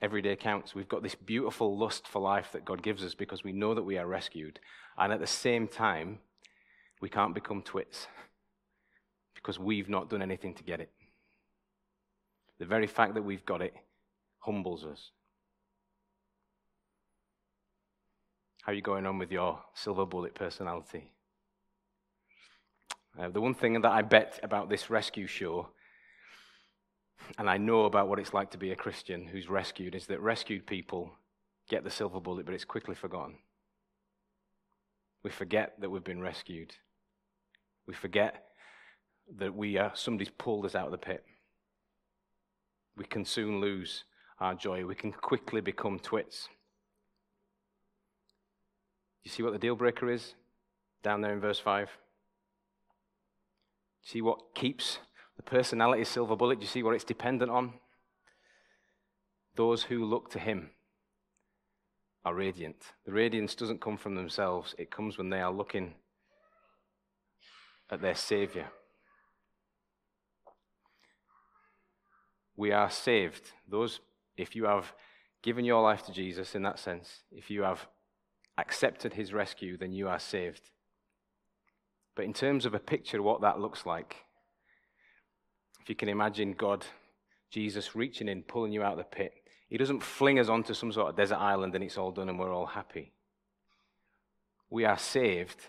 Every 0.00 0.22
day 0.22 0.36
counts. 0.36 0.74
We've 0.74 0.88
got 0.88 1.02
this 1.02 1.14
beautiful 1.14 1.76
lust 1.76 2.06
for 2.08 2.20
life 2.20 2.50
that 2.52 2.64
God 2.64 2.82
gives 2.82 3.04
us 3.04 3.14
because 3.14 3.44
we 3.44 3.52
know 3.52 3.74
that 3.74 3.82
we 3.82 3.98
are 3.98 4.06
rescued. 4.06 4.60
And 4.96 5.12
at 5.12 5.20
the 5.20 5.26
same 5.26 5.68
time, 5.68 6.20
we 7.00 7.08
can't 7.08 7.34
become 7.34 7.62
twits 7.62 8.06
because 9.34 9.58
we've 9.58 9.88
not 9.88 10.08
done 10.08 10.22
anything 10.22 10.54
to 10.54 10.62
get 10.62 10.80
it. 10.80 10.90
The 12.58 12.66
very 12.66 12.86
fact 12.86 13.14
that 13.14 13.22
we've 13.22 13.44
got 13.44 13.62
it 13.62 13.74
humbles 14.40 14.84
us. 14.84 15.10
How 18.70 18.72
are 18.72 18.76
you 18.76 18.82
going 18.82 19.04
on 19.04 19.18
with 19.18 19.32
your 19.32 19.58
silver 19.74 20.06
bullet 20.06 20.36
personality? 20.36 21.10
Uh, 23.18 23.28
the 23.28 23.40
one 23.40 23.52
thing 23.52 23.80
that 23.80 23.90
I 23.90 24.02
bet 24.02 24.38
about 24.44 24.70
this 24.70 24.88
rescue 24.88 25.26
show, 25.26 25.70
and 27.36 27.50
I 27.50 27.56
know 27.56 27.86
about 27.86 28.06
what 28.06 28.20
it's 28.20 28.32
like 28.32 28.52
to 28.52 28.58
be 28.58 28.70
a 28.70 28.76
Christian 28.76 29.26
who's 29.26 29.48
rescued, 29.48 29.96
is 29.96 30.06
that 30.06 30.20
rescued 30.20 30.68
people 30.68 31.10
get 31.68 31.82
the 31.82 31.90
silver 31.90 32.20
bullet, 32.20 32.46
but 32.46 32.54
it's 32.54 32.64
quickly 32.64 32.94
forgotten. 32.94 33.38
We 35.24 35.30
forget 35.30 35.74
that 35.80 35.90
we've 35.90 36.04
been 36.04 36.22
rescued. 36.22 36.72
We 37.88 37.94
forget 37.94 38.44
that 39.36 39.52
we 39.52 39.78
are, 39.78 39.90
somebody's 39.96 40.30
pulled 40.38 40.64
us 40.64 40.76
out 40.76 40.86
of 40.86 40.92
the 40.92 40.98
pit. 40.98 41.24
We 42.96 43.04
can 43.04 43.24
soon 43.24 43.60
lose 43.60 44.04
our 44.38 44.54
joy. 44.54 44.86
We 44.86 44.94
can 44.94 45.10
quickly 45.10 45.60
become 45.60 45.98
twits. 45.98 46.48
You 49.22 49.30
see 49.30 49.42
what 49.42 49.52
the 49.52 49.58
deal 49.58 49.76
breaker 49.76 50.10
is 50.10 50.34
down 51.02 51.20
there 51.20 51.32
in 51.32 51.40
verse 51.40 51.58
5? 51.58 51.90
See 54.02 54.22
what 54.22 54.54
keeps 54.54 54.98
the 55.36 55.42
personality 55.42 56.04
silver 56.04 56.36
bullet? 56.36 56.58
Do 56.58 56.62
you 56.62 56.68
see 56.68 56.82
what 56.82 56.94
it's 56.94 57.04
dependent 57.04 57.50
on? 57.50 57.74
Those 59.56 59.84
who 59.84 60.04
look 60.04 60.30
to 60.30 60.38
him 60.38 60.70
are 62.24 62.34
radiant. 62.34 62.76
The 63.04 63.12
radiance 63.12 63.54
doesn't 63.54 63.80
come 63.80 63.96
from 63.96 64.14
themselves, 64.14 64.74
it 64.78 64.90
comes 64.90 65.18
when 65.18 65.30
they 65.30 65.40
are 65.40 65.52
looking 65.52 65.94
at 67.90 68.00
their 68.00 68.14
Savior. 68.14 68.66
We 72.56 72.72
are 72.72 72.90
saved. 72.90 73.52
Those, 73.68 74.00
if 74.36 74.54
you 74.54 74.64
have 74.64 74.92
given 75.42 75.64
your 75.64 75.82
life 75.82 76.04
to 76.06 76.12
Jesus 76.12 76.54
in 76.54 76.62
that 76.62 76.78
sense, 76.78 77.22
if 77.32 77.50
you 77.50 77.62
have 77.62 77.86
accepted 78.60 79.14
his 79.14 79.32
rescue, 79.32 79.76
then 79.76 79.92
you 79.92 80.08
are 80.08 80.18
saved. 80.18 80.70
But 82.14 82.24
in 82.24 82.32
terms 82.32 82.66
of 82.66 82.74
a 82.74 82.78
picture 82.78 83.22
what 83.22 83.40
that 83.40 83.60
looks 83.60 83.86
like, 83.86 84.16
if 85.80 85.88
you 85.88 85.94
can 85.94 86.08
imagine 86.08 86.52
God, 86.52 86.84
Jesus 87.50 87.96
reaching 87.96 88.28
in, 88.28 88.42
pulling 88.42 88.72
you 88.72 88.82
out 88.82 88.92
of 88.92 88.98
the 88.98 89.04
pit, 89.04 89.32
he 89.68 89.78
doesn't 89.78 90.02
fling 90.02 90.38
us 90.38 90.48
onto 90.48 90.74
some 90.74 90.92
sort 90.92 91.08
of 91.08 91.16
desert 91.16 91.38
island 91.38 91.74
and 91.74 91.84
it's 91.84 91.96
all 91.96 92.10
done 92.10 92.28
and 92.28 92.38
we're 92.38 92.52
all 92.52 92.66
happy. 92.66 93.12
We 94.68 94.84
are 94.84 94.98
saved. 94.98 95.60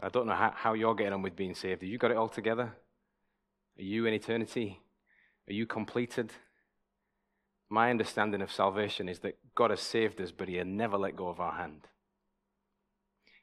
I 0.00 0.08
don't 0.08 0.26
know 0.26 0.34
how, 0.34 0.52
how 0.54 0.74
you're 0.74 0.94
getting 0.94 1.14
on 1.14 1.22
with 1.22 1.36
being 1.36 1.54
saved. 1.54 1.82
Have 1.82 1.90
you 1.90 1.98
got 1.98 2.10
it 2.10 2.16
all 2.16 2.28
together? 2.28 2.74
Are 3.78 3.82
you 3.82 4.06
in 4.06 4.14
eternity? 4.14 4.80
Are 5.48 5.52
you 5.52 5.66
completed? 5.66 6.32
My 7.68 7.90
understanding 7.90 8.42
of 8.42 8.52
salvation 8.52 9.08
is 9.08 9.20
that 9.20 9.38
God 9.54 9.70
has 9.70 9.80
saved 9.80 10.20
us, 10.20 10.30
but 10.30 10.48
He 10.48 10.56
has 10.56 10.66
never 10.66 10.96
let 10.96 11.16
go 11.16 11.28
of 11.28 11.40
our 11.40 11.54
hand. 11.54 11.88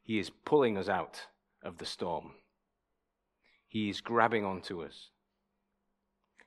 He 0.01 0.19
is 0.19 0.29
pulling 0.29 0.77
us 0.77 0.89
out 0.89 1.27
of 1.61 1.77
the 1.77 1.85
storm. 1.85 2.31
He 3.67 3.89
is 3.89 4.01
grabbing 4.01 4.45
onto 4.45 4.83
us. 4.83 5.09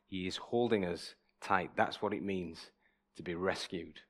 He 0.06 0.26
is 0.26 0.36
holding 0.36 0.84
us 0.84 1.14
tight. 1.40 1.70
That's 1.76 2.00
what 2.00 2.12
it 2.12 2.22
means 2.22 2.70
to 3.16 3.22
be 3.22 3.34
rescued. 3.34 4.00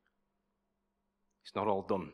It's 1.43 1.55
not 1.55 1.69
all 1.69 1.83
done. 1.83 2.13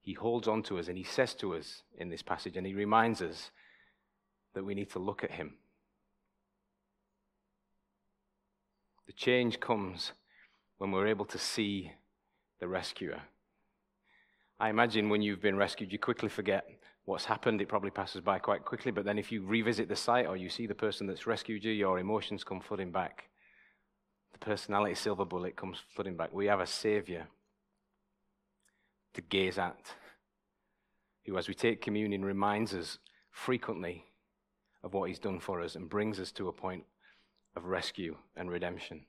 He 0.00 0.14
holds 0.14 0.48
on 0.48 0.62
to 0.64 0.78
us 0.78 0.88
and 0.88 0.96
he 0.96 1.04
says 1.04 1.34
to 1.34 1.54
us 1.54 1.82
in 1.96 2.08
this 2.08 2.22
passage, 2.22 2.56
and 2.56 2.66
he 2.66 2.74
reminds 2.74 3.20
us 3.22 3.50
that 4.54 4.64
we 4.64 4.74
need 4.74 4.90
to 4.90 4.98
look 4.98 5.22
at 5.22 5.32
him. 5.32 5.54
The 9.10 9.14
change 9.14 9.58
comes 9.58 10.12
when 10.78 10.92
we're 10.92 11.08
able 11.08 11.24
to 11.24 11.36
see 11.36 11.90
the 12.60 12.68
rescuer. 12.68 13.20
I 14.60 14.70
imagine 14.70 15.08
when 15.08 15.20
you've 15.20 15.42
been 15.42 15.56
rescued, 15.56 15.90
you 15.90 15.98
quickly 15.98 16.28
forget 16.28 16.64
what's 17.06 17.24
happened. 17.24 17.60
It 17.60 17.68
probably 17.68 17.90
passes 17.90 18.20
by 18.20 18.38
quite 18.38 18.64
quickly, 18.64 18.92
but 18.92 19.04
then 19.04 19.18
if 19.18 19.32
you 19.32 19.44
revisit 19.44 19.88
the 19.88 19.96
site 19.96 20.26
or 20.28 20.36
you 20.36 20.48
see 20.48 20.68
the 20.68 20.76
person 20.76 21.08
that's 21.08 21.26
rescued 21.26 21.64
you, 21.64 21.72
your 21.72 21.98
emotions 21.98 22.44
come 22.44 22.60
flooding 22.60 22.92
back. 22.92 23.30
The 24.32 24.38
personality 24.38 24.94
silver 24.94 25.24
bullet 25.24 25.56
comes 25.56 25.78
flooding 25.92 26.16
back. 26.16 26.32
We 26.32 26.46
have 26.46 26.60
a 26.60 26.66
savior 26.66 27.26
to 29.14 29.22
gaze 29.22 29.58
at, 29.58 29.92
who, 31.26 31.36
as 31.36 31.48
we 31.48 31.54
take 31.54 31.82
communion, 31.82 32.24
reminds 32.24 32.74
us 32.74 32.98
frequently 33.32 34.04
of 34.84 34.94
what 34.94 35.08
he's 35.08 35.18
done 35.18 35.40
for 35.40 35.60
us 35.60 35.74
and 35.74 35.90
brings 35.90 36.20
us 36.20 36.30
to 36.30 36.46
a 36.46 36.52
point 36.52 36.84
of 37.56 37.64
rescue 37.64 38.16
and 38.36 38.50
redemption. 38.50 39.02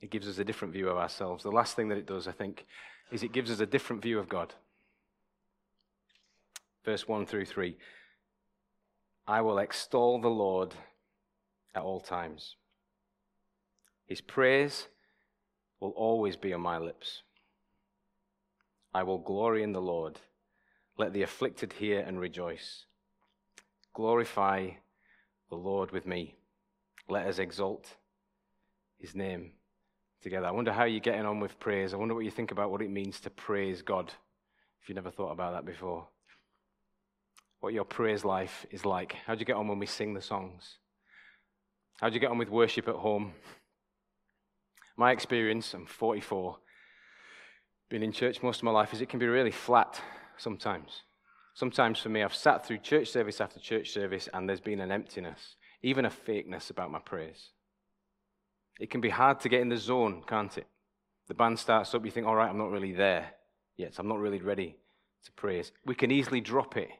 It 0.00 0.10
gives 0.10 0.28
us 0.28 0.38
a 0.38 0.44
different 0.44 0.74
view 0.74 0.88
of 0.88 0.98
ourselves. 0.98 1.42
The 1.42 1.50
last 1.50 1.76
thing 1.76 1.88
that 1.88 1.98
it 1.98 2.06
does, 2.06 2.28
I 2.28 2.32
think, 2.32 2.66
is 3.10 3.22
it 3.22 3.32
gives 3.32 3.50
us 3.50 3.60
a 3.60 3.66
different 3.66 4.02
view 4.02 4.18
of 4.18 4.28
God 4.28 4.54
verse 6.84 7.08
1 7.08 7.26
through 7.26 7.46
3. 7.46 7.76
I 9.26 9.40
will 9.40 9.58
extol 9.58 10.20
the 10.20 10.28
Lord 10.28 10.74
at 11.74 11.82
all 11.82 12.00
times. 12.00 12.56
His 14.06 14.20
praise 14.20 14.88
will 15.80 15.90
always 15.90 16.36
be 16.36 16.52
on 16.52 16.60
my 16.60 16.78
lips. 16.78 17.22
I 18.92 19.02
will 19.02 19.18
glory 19.18 19.62
in 19.62 19.72
the 19.72 19.80
Lord. 19.80 20.20
Let 20.98 21.12
the 21.12 21.22
afflicted 21.22 21.72
hear 21.74 22.00
and 22.00 22.20
rejoice. 22.20 22.84
Glorify 23.94 24.70
the 25.54 25.68
Lord 25.68 25.92
with 25.92 26.06
me. 26.06 26.34
Let 27.08 27.26
us 27.26 27.38
exalt 27.38 27.86
his 28.98 29.14
name 29.14 29.52
together. 30.22 30.46
I 30.46 30.50
wonder 30.50 30.72
how 30.72 30.84
you're 30.84 31.00
getting 31.00 31.26
on 31.26 31.38
with 31.38 31.60
praise. 31.60 31.94
I 31.94 31.96
wonder 31.96 32.14
what 32.14 32.24
you 32.24 32.30
think 32.30 32.50
about 32.50 32.70
what 32.70 32.82
it 32.82 32.90
means 32.90 33.20
to 33.20 33.30
praise 33.30 33.82
God, 33.82 34.12
if 34.82 34.88
you 34.88 34.94
never 34.94 35.10
thought 35.10 35.32
about 35.32 35.52
that 35.52 35.64
before 35.64 36.08
what 37.60 37.72
your 37.72 37.84
praise 37.84 38.26
life 38.26 38.66
is 38.70 38.84
like. 38.84 39.14
How 39.26 39.34
do 39.34 39.40
you 39.40 39.46
get 39.46 39.56
on 39.56 39.68
when 39.68 39.78
we 39.78 39.86
sing 39.86 40.12
the 40.12 40.20
songs? 40.20 40.78
How 41.98 42.08
do 42.10 42.14
you 42.14 42.20
get 42.20 42.30
on 42.30 42.36
with 42.36 42.50
worship 42.50 42.88
at 42.88 42.96
home? 42.96 43.32
My 44.98 45.12
experience, 45.12 45.72
I'm 45.72 45.86
44, 45.86 46.58
been 47.88 48.02
in 48.02 48.12
church 48.12 48.42
most 48.42 48.58
of 48.58 48.64
my 48.64 48.70
life, 48.70 48.92
is 48.92 49.00
it 49.00 49.08
can 49.08 49.18
be 49.18 49.26
really 49.26 49.50
flat 49.50 49.98
sometimes. 50.36 51.04
Sometimes 51.54 52.00
for 52.00 52.08
me, 52.08 52.22
I've 52.22 52.34
sat 52.34 52.66
through 52.66 52.78
church 52.78 53.08
service 53.08 53.40
after 53.40 53.60
church 53.60 53.90
service 53.90 54.28
and 54.34 54.48
there's 54.48 54.60
been 54.60 54.80
an 54.80 54.90
emptiness, 54.90 55.56
even 55.82 56.04
a 56.04 56.10
fakeness 56.10 56.70
about 56.70 56.90
my 56.90 56.98
praise. 56.98 57.50
It 58.80 58.90
can 58.90 59.00
be 59.00 59.10
hard 59.10 59.40
to 59.40 59.48
get 59.48 59.60
in 59.60 59.68
the 59.68 59.76
zone, 59.76 60.22
can't 60.26 60.58
it? 60.58 60.66
The 61.28 61.34
band 61.34 61.58
starts 61.58 61.94
up, 61.94 62.04
you 62.04 62.10
think, 62.10 62.26
all 62.26 62.34
right, 62.34 62.50
I'm 62.50 62.58
not 62.58 62.70
really 62.70 62.92
there 62.92 63.30
yet. 63.76 63.94
I'm 63.98 64.08
not 64.08 64.18
really 64.18 64.40
ready 64.40 64.76
to 65.24 65.32
praise. 65.32 65.72
We 65.86 65.94
can 65.94 66.10
easily 66.10 66.40
drop 66.40 66.76
it 66.76 66.90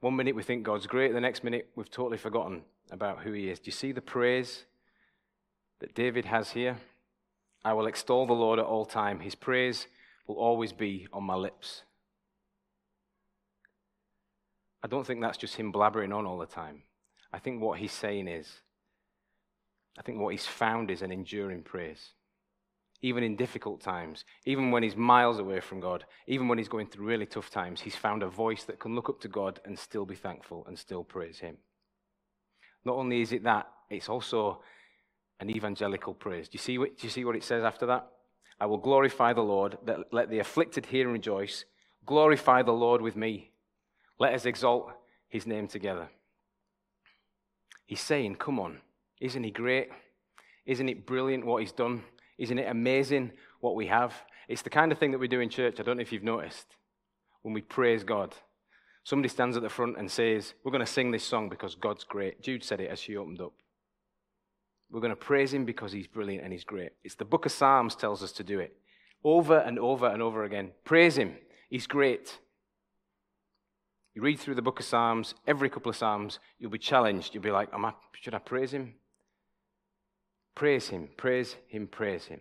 one 0.00 0.16
minute 0.16 0.36
we 0.36 0.42
think 0.42 0.64
God's 0.64 0.86
great, 0.86 1.14
the 1.14 1.20
next 1.20 1.42
minute 1.42 1.70
we've 1.76 1.90
totally 1.90 2.18
forgotten 2.18 2.62
about 2.90 3.22
who 3.22 3.32
He 3.32 3.48
is. 3.48 3.58
Do 3.58 3.68
you 3.68 3.72
see 3.72 3.90
the 3.90 4.02
praise 4.02 4.64
that 5.80 5.94
David 5.94 6.26
has 6.26 6.50
here? 6.50 6.76
I 7.64 7.72
will 7.72 7.86
extol 7.86 8.26
the 8.26 8.34
Lord 8.34 8.58
at 8.58 8.66
all 8.66 8.84
time. 8.84 9.20
His 9.20 9.34
praise 9.34 9.86
will 10.26 10.36
always 10.36 10.74
be 10.74 11.06
on 11.10 11.24
my 11.24 11.36
lips. 11.36 11.84
I 14.84 14.86
don't 14.86 15.06
think 15.06 15.22
that's 15.22 15.38
just 15.38 15.56
him 15.56 15.72
blabbering 15.72 16.14
on 16.14 16.26
all 16.26 16.38
the 16.38 16.46
time. 16.46 16.82
I 17.32 17.38
think 17.40 17.62
what 17.62 17.78
he's 17.80 17.92
saying 17.92 18.28
is, 18.28 18.48
I 19.98 20.02
think 20.02 20.20
what 20.20 20.34
he's 20.34 20.46
found 20.46 20.90
is 20.90 21.02
an 21.02 21.10
enduring 21.10 21.62
praise. 21.62 22.12
even 23.04 23.22
in 23.22 23.36
difficult 23.36 23.82
times, 23.82 24.24
even 24.46 24.70
when 24.70 24.82
he's 24.82 24.96
miles 24.96 25.38
away 25.38 25.60
from 25.60 25.78
God, 25.78 26.06
even 26.26 26.48
when 26.48 26.56
he's 26.56 26.70
going 26.70 26.86
through 26.86 27.04
really 27.04 27.26
tough 27.26 27.50
times, 27.50 27.82
he's 27.82 27.94
found 27.94 28.22
a 28.22 28.28
voice 28.28 28.64
that 28.64 28.80
can 28.80 28.94
look 28.94 29.10
up 29.10 29.20
to 29.20 29.28
God 29.28 29.60
and 29.66 29.78
still 29.78 30.06
be 30.06 30.14
thankful 30.14 30.64
and 30.66 30.78
still 30.78 31.04
praise 31.04 31.38
him. 31.38 31.58
Not 32.82 32.96
only 32.96 33.20
is 33.20 33.32
it 33.32 33.44
that, 33.44 33.66
it's 33.90 34.08
also 34.08 34.62
an 35.38 35.50
evangelical 35.50 36.14
praise. 36.14 36.48
Do 36.48 36.54
you 36.54 36.60
see 36.60 36.78
what, 36.78 36.96
do 36.96 37.06
you 37.06 37.10
see 37.10 37.26
what 37.26 37.36
it 37.36 37.44
says 37.44 37.62
after 37.62 37.84
that? 37.86 38.06
I 38.58 38.64
will 38.64 38.78
glorify 38.78 39.34
the 39.34 39.42
Lord. 39.42 39.76
Let 40.10 40.30
the 40.30 40.38
afflicted 40.38 40.86
hear 40.86 41.04
and 41.04 41.12
rejoice. 41.12 41.66
Glorify 42.06 42.62
the 42.62 42.72
Lord 42.72 43.02
with 43.02 43.16
me. 43.16 43.50
Let 44.18 44.34
us 44.34 44.46
exalt 44.46 44.92
his 45.28 45.46
name 45.46 45.66
together. 45.68 46.08
He's 47.86 48.00
saying, 48.00 48.36
Come 48.36 48.58
on, 48.60 48.78
isn't 49.20 49.42
he 49.42 49.50
great? 49.50 49.88
Isn't 50.66 50.88
it 50.88 51.06
brilliant 51.06 51.44
what 51.44 51.60
he's 51.60 51.72
done? 51.72 52.02
Isn't 52.38 52.58
it 52.58 52.68
amazing 52.68 53.32
what 53.60 53.74
we 53.74 53.86
have? 53.86 54.14
It's 54.48 54.62
the 54.62 54.70
kind 54.70 54.92
of 54.92 54.98
thing 54.98 55.10
that 55.12 55.18
we 55.18 55.28
do 55.28 55.40
in 55.40 55.50
church. 55.50 55.78
I 55.78 55.82
don't 55.82 55.96
know 55.96 56.02
if 56.02 56.12
you've 56.12 56.22
noticed. 56.22 56.76
When 57.42 57.54
we 57.54 57.60
praise 57.60 58.02
God, 58.04 58.34
somebody 59.04 59.28
stands 59.28 59.56
at 59.56 59.62
the 59.62 59.68
front 59.68 59.98
and 59.98 60.10
says, 60.10 60.54
We're 60.64 60.72
going 60.72 60.84
to 60.84 60.90
sing 60.90 61.10
this 61.10 61.24
song 61.24 61.48
because 61.48 61.74
God's 61.74 62.04
great. 62.04 62.42
Jude 62.42 62.64
said 62.64 62.80
it 62.80 62.90
as 62.90 62.98
she 62.98 63.16
opened 63.16 63.40
up. 63.40 63.52
We're 64.90 65.00
going 65.00 65.10
to 65.10 65.16
praise 65.16 65.52
him 65.52 65.64
because 65.64 65.92
he's 65.92 66.06
brilliant 66.06 66.44
and 66.44 66.52
he's 66.52 66.64
great. 66.64 66.90
It's 67.02 67.16
the 67.16 67.24
book 67.24 67.46
of 67.46 67.52
Psalms 67.52 67.96
tells 67.96 68.22
us 68.22 68.32
to 68.32 68.44
do 68.44 68.60
it 68.60 68.76
over 69.24 69.58
and 69.58 69.78
over 69.78 70.06
and 70.06 70.22
over 70.22 70.44
again. 70.44 70.70
Praise 70.84 71.16
him. 71.16 71.36
He's 71.70 71.86
great. 71.86 72.38
You 74.14 74.22
read 74.22 74.38
through 74.38 74.54
the 74.54 74.62
book 74.62 74.78
of 74.78 74.86
Psalms, 74.86 75.34
every 75.46 75.68
couple 75.68 75.90
of 75.90 75.96
Psalms, 75.96 76.38
you'll 76.58 76.70
be 76.70 76.78
challenged. 76.78 77.34
You'll 77.34 77.42
be 77.42 77.50
like, 77.50 77.68
I, 77.74 77.92
should 78.20 78.34
I 78.34 78.38
praise 78.38 78.72
him? 78.72 78.94
Praise 80.54 80.88
him, 80.88 81.08
praise 81.16 81.56
him, 81.66 81.88
praise 81.88 82.26
him. 82.26 82.40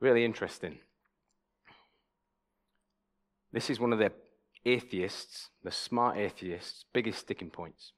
Really 0.00 0.24
interesting. 0.24 0.78
This 3.52 3.68
is 3.68 3.78
one 3.78 3.92
of 3.92 3.98
the 3.98 4.12
atheists, 4.64 5.50
the 5.62 5.70
smart 5.70 6.16
atheists' 6.16 6.84
biggest 6.94 7.20
sticking 7.20 7.50
points. 7.50 7.92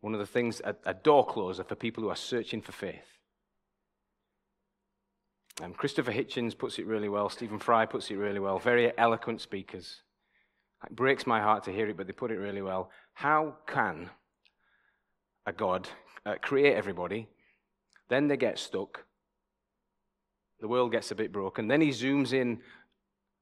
One 0.00 0.14
of 0.14 0.20
the 0.20 0.26
things, 0.26 0.60
a, 0.64 0.76
a 0.84 0.94
door 0.94 1.26
closer 1.26 1.64
for 1.64 1.74
people 1.74 2.04
who 2.04 2.10
are 2.10 2.16
searching 2.16 2.62
for 2.62 2.72
faith. 2.72 3.17
Um, 5.60 5.74
Christopher 5.74 6.12
Hitchens 6.12 6.56
puts 6.56 6.78
it 6.78 6.86
really 6.86 7.08
well. 7.08 7.28
Stephen 7.28 7.58
Fry 7.58 7.84
puts 7.84 8.10
it 8.10 8.14
really 8.16 8.38
well. 8.38 8.58
Very 8.58 8.96
eloquent 8.96 9.40
speakers. 9.40 10.02
It 10.84 10.94
breaks 10.94 11.26
my 11.26 11.40
heart 11.40 11.64
to 11.64 11.72
hear 11.72 11.88
it, 11.88 11.96
but 11.96 12.06
they 12.06 12.12
put 12.12 12.30
it 12.30 12.38
really 12.38 12.62
well. 12.62 12.90
How 13.14 13.56
can 13.66 14.10
a 15.46 15.52
God 15.52 15.88
uh, 16.24 16.34
create 16.40 16.76
everybody, 16.76 17.28
then 18.08 18.28
they 18.28 18.36
get 18.36 18.58
stuck, 18.58 19.04
the 20.60 20.68
world 20.68 20.92
gets 20.92 21.10
a 21.10 21.16
bit 21.16 21.32
broken, 21.32 21.66
then 21.66 21.80
he 21.80 21.88
zooms 21.88 22.32
in 22.32 22.60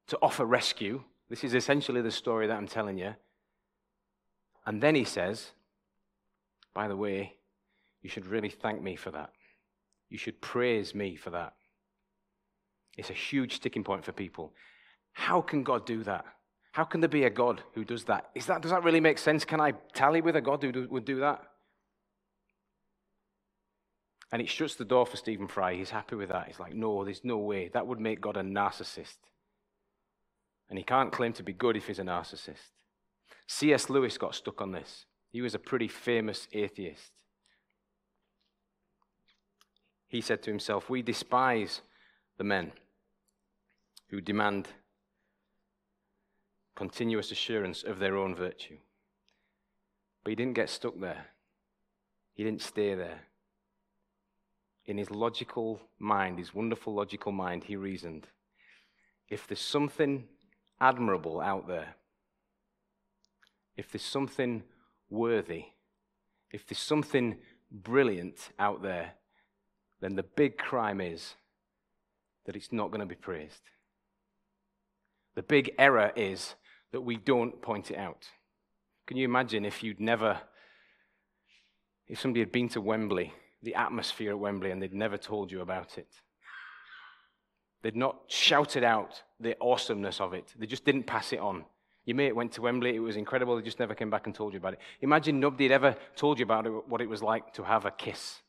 to 0.06 0.18
offer 0.22 0.46
rescue? 0.46 1.02
This 1.28 1.44
is 1.44 1.54
essentially 1.54 2.00
the 2.00 2.10
story 2.10 2.46
that 2.46 2.56
I'm 2.56 2.68
telling 2.68 2.96
you. 2.96 3.14
And 4.64 4.82
then 4.82 4.94
he 4.94 5.04
says, 5.04 5.52
by 6.72 6.88
the 6.88 6.96
way, 6.96 7.34
you 8.02 8.08
should 8.08 8.26
really 8.26 8.50
thank 8.50 8.80
me 8.80 8.96
for 8.96 9.10
that. 9.10 9.30
You 10.08 10.16
should 10.16 10.40
praise 10.40 10.94
me 10.94 11.16
for 11.16 11.30
that. 11.30 11.54
It's 12.96 13.10
a 13.10 13.14
huge 13.14 13.56
sticking 13.56 13.84
point 13.84 14.04
for 14.04 14.12
people. 14.12 14.52
How 15.12 15.40
can 15.40 15.62
God 15.62 15.86
do 15.86 16.02
that? 16.04 16.24
How 16.72 16.84
can 16.84 17.00
there 17.00 17.08
be 17.08 17.24
a 17.24 17.30
God 17.30 17.62
who 17.74 17.84
does 17.84 18.04
that? 18.04 18.30
Is 18.34 18.46
that 18.46 18.60
does 18.60 18.70
that 18.70 18.84
really 18.84 19.00
make 19.00 19.18
sense? 19.18 19.44
Can 19.44 19.60
I 19.60 19.72
tally 19.94 20.20
with 20.20 20.36
a 20.36 20.40
God 20.40 20.62
who 20.62 20.72
do, 20.72 20.86
would 20.90 21.04
do 21.04 21.20
that? 21.20 21.42
And 24.32 24.42
it 24.42 24.48
shuts 24.48 24.74
the 24.74 24.84
door 24.84 25.06
for 25.06 25.16
Stephen 25.16 25.48
Fry. 25.48 25.74
He's 25.74 25.90
happy 25.90 26.16
with 26.16 26.28
that. 26.30 26.48
He's 26.48 26.58
like, 26.58 26.74
no, 26.74 27.04
there's 27.04 27.24
no 27.24 27.38
way. 27.38 27.68
That 27.72 27.86
would 27.86 28.00
make 28.00 28.20
God 28.20 28.36
a 28.36 28.42
narcissist. 28.42 29.16
And 30.68 30.78
he 30.78 30.84
can't 30.84 31.12
claim 31.12 31.32
to 31.34 31.44
be 31.44 31.52
good 31.52 31.76
if 31.76 31.86
he's 31.86 32.00
a 32.00 32.02
narcissist. 32.02 32.72
C.S. 33.46 33.88
Lewis 33.88 34.18
got 34.18 34.34
stuck 34.34 34.60
on 34.60 34.72
this. 34.72 35.06
He 35.30 35.40
was 35.40 35.54
a 35.54 35.60
pretty 35.60 35.86
famous 35.86 36.48
atheist. 36.52 37.12
He 40.08 40.20
said 40.20 40.42
to 40.42 40.50
himself, 40.50 40.90
We 40.90 41.02
despise 41.02 41.82
the 42.36 42.44
men 42.44 42.72
who 44.10 44.20
demand 44.20 44.68
continuous 46.74 47.30
assurance 47.30 47.82
of 47.82 47.98
their 47.98 48.16
own 48.16 48.34
virtue. 48.34 48.76
But 50.22 50.30
he 50.30 50.36
didn't 50.36 50.54
get 50.54 50.70
stuck 50.70 50.98
there, 51.00 51.26
he 52.34 52.44
didn't 52.44 52.62
stay 52.62 52.94
there. 52.94 53.20
In 54.84 54.98
his 54.98 55.10
logical 55.10 55.80
mind, 55.98 56.38
his 56.38 56.54
wonderful 56.54 56.94
logical 56.94 57.32
mind, 57.32 57.64
he 57.64 57.74
reasoned 57.74 58.28
if 59.28 59.46
there's 59.46 59.60
something 59.60 60.24
admirable 60.80 61.40
out 61.40 61.66
there, 61.66 61.96
if 63.76 63.90
there's 63.90 64.04
something 64.04 64.62
worthy, 65.10 65.64
if 66.52 66.66
there's 66.66 66.78
something 66.78 67.38
brilliant 67.70 68.50
out 68.58 68.82
there, 68.82 69.14
then 70.00 70.14
the 70.14 70.22
big 70.22 70.58
crime 70.58 71.00
is 71.00 71.34
that 72.44 72.56
it's 72.56 72.72
not 72.72 72.90
going 72.90 73.00
to 73.00 73.06
be 73.06 73.14
praised. 73.14 73.62
The 75.36 75.42
big 75.42 75.74
error 75.78 76.12
is 76.16 76.54
that 76.92 77.02
we 77.02 77.16
don't 77.16 77.60
point 77.62 77.90
it 77.90 77.98
out. 77.98 78.26
Can 79.06 79.16
you 79.16 79.24
imagine 79.24 79.64
if 79.64 79.82
you'd 79.82 80.00
never, 80.00 80.38
if 82.08 82.20
somebody 82.20 82.40
had 82.40 82.50
been 82.50 82.68
to 82.70 82.80
Wembley, 82.80 83.32
the 83.62 83.74
atmosphere 83.74 84.30
at 84.30 84.38
Wembley, 84.38 84.70
and 84.70 84.82
they'd 84.82 84.94
never 84.94 85.18
told 85.18 85.52
you 85.52 85.60
about 85.60 85.98
it? 85.98 86.08
They'd 87.82 87.94
not 87.94 88.16
shouted 88.26 88.82
out 88.82 89.22
the 89.38 89.56
awesomeness 89.60 90.20
of 90.20 90.32
it, 90.32 90.52
they 90.58 90.66
just 90.66 90.84
didn't 90.84 91.04
pass 91.04 91.32
it 91.32 91.38
on. 91.38 91.64
Your 92.06 92.16
mate 92.16 92.34
went 92.34 92.52
to 92.52 92.62
Wembley, 92.62 92.96
it 92.96 93.00
was 93.00 93.16
incredible, 93.16 93.56
they 93.56 93.62
just 93.62 93.78
never 93.78 93.94
came 93.94 94.10
back 94.10 94.26
and 94.26 94.34
told 94.34 94.54
you 94.54 94.58
about 94.58 94.72
it. 94.74 94.80
Imagine 95.02 95.38
nobody 95.38 95.64
had 95.64 95.72
ever 95.72 95.96
told 96.14 96.38
you 96.38 96.44
about 96.44 96.66
it, 96.66 96.70
what 96.88 97.00
it 97.00 97.08
was 97.08 97.22
like 97.22 97.52
to 97.54 97.62
have 97.62 97.84
a 97.84 97.90
kiss. 97.90 98.40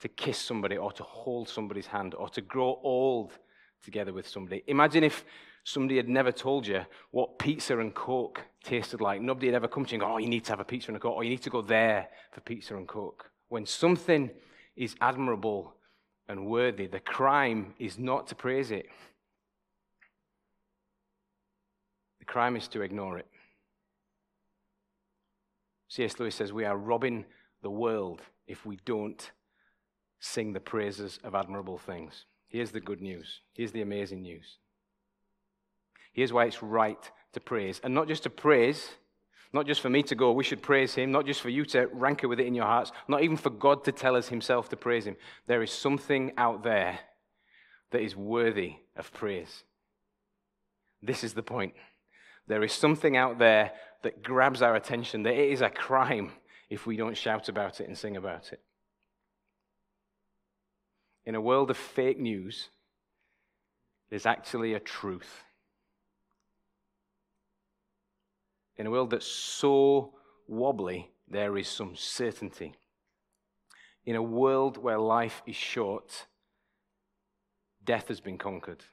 To 0.00 0.08
kiss 0.08 0.38
somebody, 0.38 0.76
or 0.76 0.92
to 0.92 1.02
hold 1.02 1.48
somebody's 1.48 1.86
hand, 1.86 2.14
or 2.14 2.28
to 2.28 2.40
grow 2.42 2.78
old 2.82 3.32
together 3.82 4.12
with 4.12 4.28
somebody. 4.28 4.62
Imagine 4.66 5.04
if 5.04 5.24
somebody 5.66 5.96
had 5.96 6.08
never 6.08 6.30
told 6.30 6.64
you 6.64 6.86
what 7.10 7.40
pizza 7.40 7.76
and 7.78 7.92
Coke 7.92 8.40
tasted 8.62 9.00
like. 9.00 9.20
Nobody 9.20 9.48
had 9.48 9.56
ever 9.56 9.66
come 9.66 9.84
to 9.84 9.90
you 9.90 9.94
and 9.96 10.00
go, 10.00 10.14
Oh, 10.14 10.18
you 10.18 10.28
need 10.28 10.44
to 10.44 10.52
have 10.52 10.60
a 10.60 10.64
pizza 10.64 10.88
and 10.88 10.96
a 10.96 11.00
Coke, 11.00 11.16
or 11.16 11.24
you 11.24 11.30
need 11.30 11.42
to 11.42 11.50
go 11.50 11.60
there 11.60 12.08
for 12.30 12.40
pizza 12.40 12.76
and 12.76 12.86
Coke. 12.86 13.28
When 13.48 13.66
something 13.66 14.30
is 14.76 14.94
admirable 15.00 15.74
and 16.28 16.46
worthy, 16.46 16.86
the 16.86 17.00
crime 17.00 17.74
is 17.80 17.98
not 17.98 18.28
to 18.28 18.36
praise 18.36 18.70
it. 18.70 18.86
The 22.20 22.26
crime 22.26 22.54
is 22.54 22.68
to 22.68 22.82
ignore 22.82 23.18
it. 23.18 23.26
C.S. 25.88 26.18
Lewis 26.20 26.36
says 26.36 26.52
we 26.52 26.64
are 26.64 26.76
robbing 26.76 27.24
the 27.62 27.70
world 27.70 28.22
if 28.46 28.64
we 28.64 28.78
don't 28.84 29.32
sing 30.20 30.52
the 30.52 30.60
praises 30.60 31.18
of 31.24 31.34
admirable 31.34 31.78
things. 31.78 32.26
Here's 32.46 32.70
the 32.70 32.80
good 32.80 33.00
news. 33.00 33.40
Here's 33.52 33.72
the 33.72 33.82
amazing 33.82 34.22
news. 34.22 34.58
Here's 36.16 36.32
why 36.32 36.46
it's 36.46 36.62
right 36.62 37.10
to 37.34 37.40
praise. 37.40 37.78
And 37.84 37.94
not 37.94 38.08
just 38.08 38.22
to 38.22 38.30
praise, 38.30 38.88
not 39.52 39.66
just 39.66 39.82
for 39.82 39.90
me 39.90 40.02
to 40.04 40.14
go, 40.14 40.32
we 40.32 40.44
should 40.44 40.62
praise 40.62 40.94
him, 40.94 41.12
not 41.12 41.26
just 41.26 41.42
for 41.42 41.50
you 41.50 41.66
to 41.66 41.88
rancor 41.92 42.26
with 42.26 42.40
it 42.40 42.46
in 42.46 42.54
your 42.54 42.64
hearts, 42.64 42.90
not 43.06 43.22
even 43.22 43.36
for 43.36 43.50
God 43.50 43.84
to 43.84 43.92
tell 43.92 44.16
us 44.16 44.28
himself 44.28 44.70
to 44.70 44.76
praise 44.76 45.06
him. 45.06 45.16
There 45.46 45.62
is 45.62 45.70
something 45.70 46.32
out 46.38 46.64
there 46.64 46.98
that 47.90 48.00
is 48.00 48.16
worthy 48.16 48.76
of 48.96 49.12
praise. 49.12 49.62
This 51.02 51.22
is 51.22 51.34
the 51.34 51.42
point. 51.42 51.74
There 52.46 52.64
is 52.64 52.72
something 52.72 53.14
out 53.14 53.38
there 53.38 53.72
that 54.02 54.22
grabs 54.22 54.62
our 54.62 54.74
attention, 54.74 55.22
that 55.24 55.34
it 55.34 55.52
is 55.52 55.60
a 55.60 55.68
crime 55.68 56.32
if 56.70 56.86
we 56.86 56.96
don't 56.96 57.16
shout 57.16 57.50
about 57.50 57.78
it 57.82 57.88
and 57.88 57.98
sing 57.98 58.16
about 58.16 58.54
it. 58.54 58.60
In 61.26 61.34
a 61.34 61.42
world 61.42 61.70
of 61.70 61.76
fake 61.76 62.18
news, 62.18 62.70
there's 64.08 64.24
actually 64.24 64.72
a 64.72 64.80
truth. 64.80 65.42
In 68.78 68.86
a 68.86 68.90
world 68.90 69.10
that's 69.10 69.26
so 69.26 70.12
wobbly, 70.46 71.10
there 71.28 71.56
is 71.56 71.68
some 71.68 71.96
certainty. 71.96 72.74
In 74.04 74.16
a 74.16 74.22
world 74.22 74.76
where 74.76 74.98
life 74.98 75.42
is 75.46 75.56
short, 75.56 76.26
death 77.84 78.08
has 78.08 78.20
been 78.20 78.38
conquered. 78.38 78.84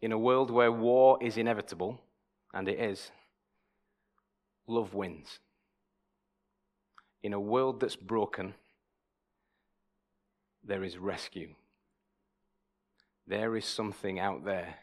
In 0.00 0.12
a 0.12 0.18
world 0.18 0.50
where 0.50 0.70
war 0.70 1.18
is 1.20 1.36
inevitable, 1.36 2.00
and 2.52 2.68
it 2.68 2.78
is, 2.78 3.10
love 4.66 4.94
wins. 4.94 5.38
In 7.22 7.32
a 7.32 7.40
world 7.40 7.80
that's 7.80 7.96
broken, 7.96 8.54
there 10.64 10.84
is 10.84 10.98
rescue. 10.98 11.54
There 13.26 13.56
is 13.56 13.64
something 13.64 14.18
out 14.18 14.44
there 14.44 14.74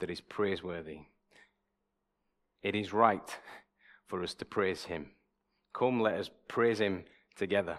that 0.00 0.10
is 0.10 0.20
praiseworthy. 0.20 1.00
It 2.62 2.74
is 2.74 2.92
right 2.92 3.36
for 4.06 4.22
us 4.22 4.34
to 4.34 4.44
praise 4.44 4.84
Him. 4.84 5.10
Come, 5.72 6.00
let 6.00 6.14
us 6.14 6.30
praise 6.48 6.80
Him 6.80 7.04
together. 7.36 7.78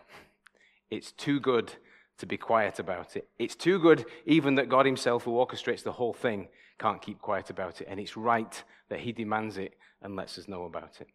It's 0.89 1.11
too 1.11 1.39
good 1.39 1.71
to 2.17 2.25
be 2.25 2.37
quiet 2.37 2.79
about 2.79 3.15
it. 3.15 3.27
It's 3.39 3.55
too 3.55 3.79
good, 3.79 4.05
even 4.25 4.55
that 4.55 4.69
God 4.69 4.85
Himself, 4.85 5.23
who 5.23 5.31
orchestrates 5.31 5.83
the 5.83 5.91
whole 5.91 6.13
thing, 6.13 6.47
can't 6.79 7.01
keep 7.01 7.19
quiet 7.19 7.49
about 7.49 7.81
it. 7.81 7.87
And 7.89 7.99
it's 7.99 8.17
right 8.17 8.63
that 8.89 8.99
He 8.99 9.11
demands 9.11 9.57
it 9.57 9.75
and 10.01 10.15
lets 10.15 10.37
us 10.37 10.47
know 10.47 10.65
about 10.65 10.99
it. 10.99 11.07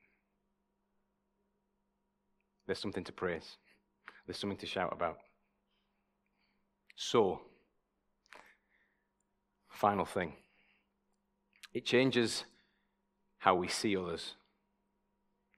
There's 2.67 2.81
something 2.81 3.05
to 3.05 3.13
praise, 3.13 3.57
there's 4.27 4.39
something 4.39 4.59
to 4.59 4.67
shout 4.67 4.93
about. 4.93 5.19
So, 6.97 7.41
final 9.69 10.07
thing 10.07 10.33
it 11.75 11.85
changes 11.85 12.45
how 13.39 13.55
we 13.55 13.69
see 13.69 13.97
others, 13.97 14.35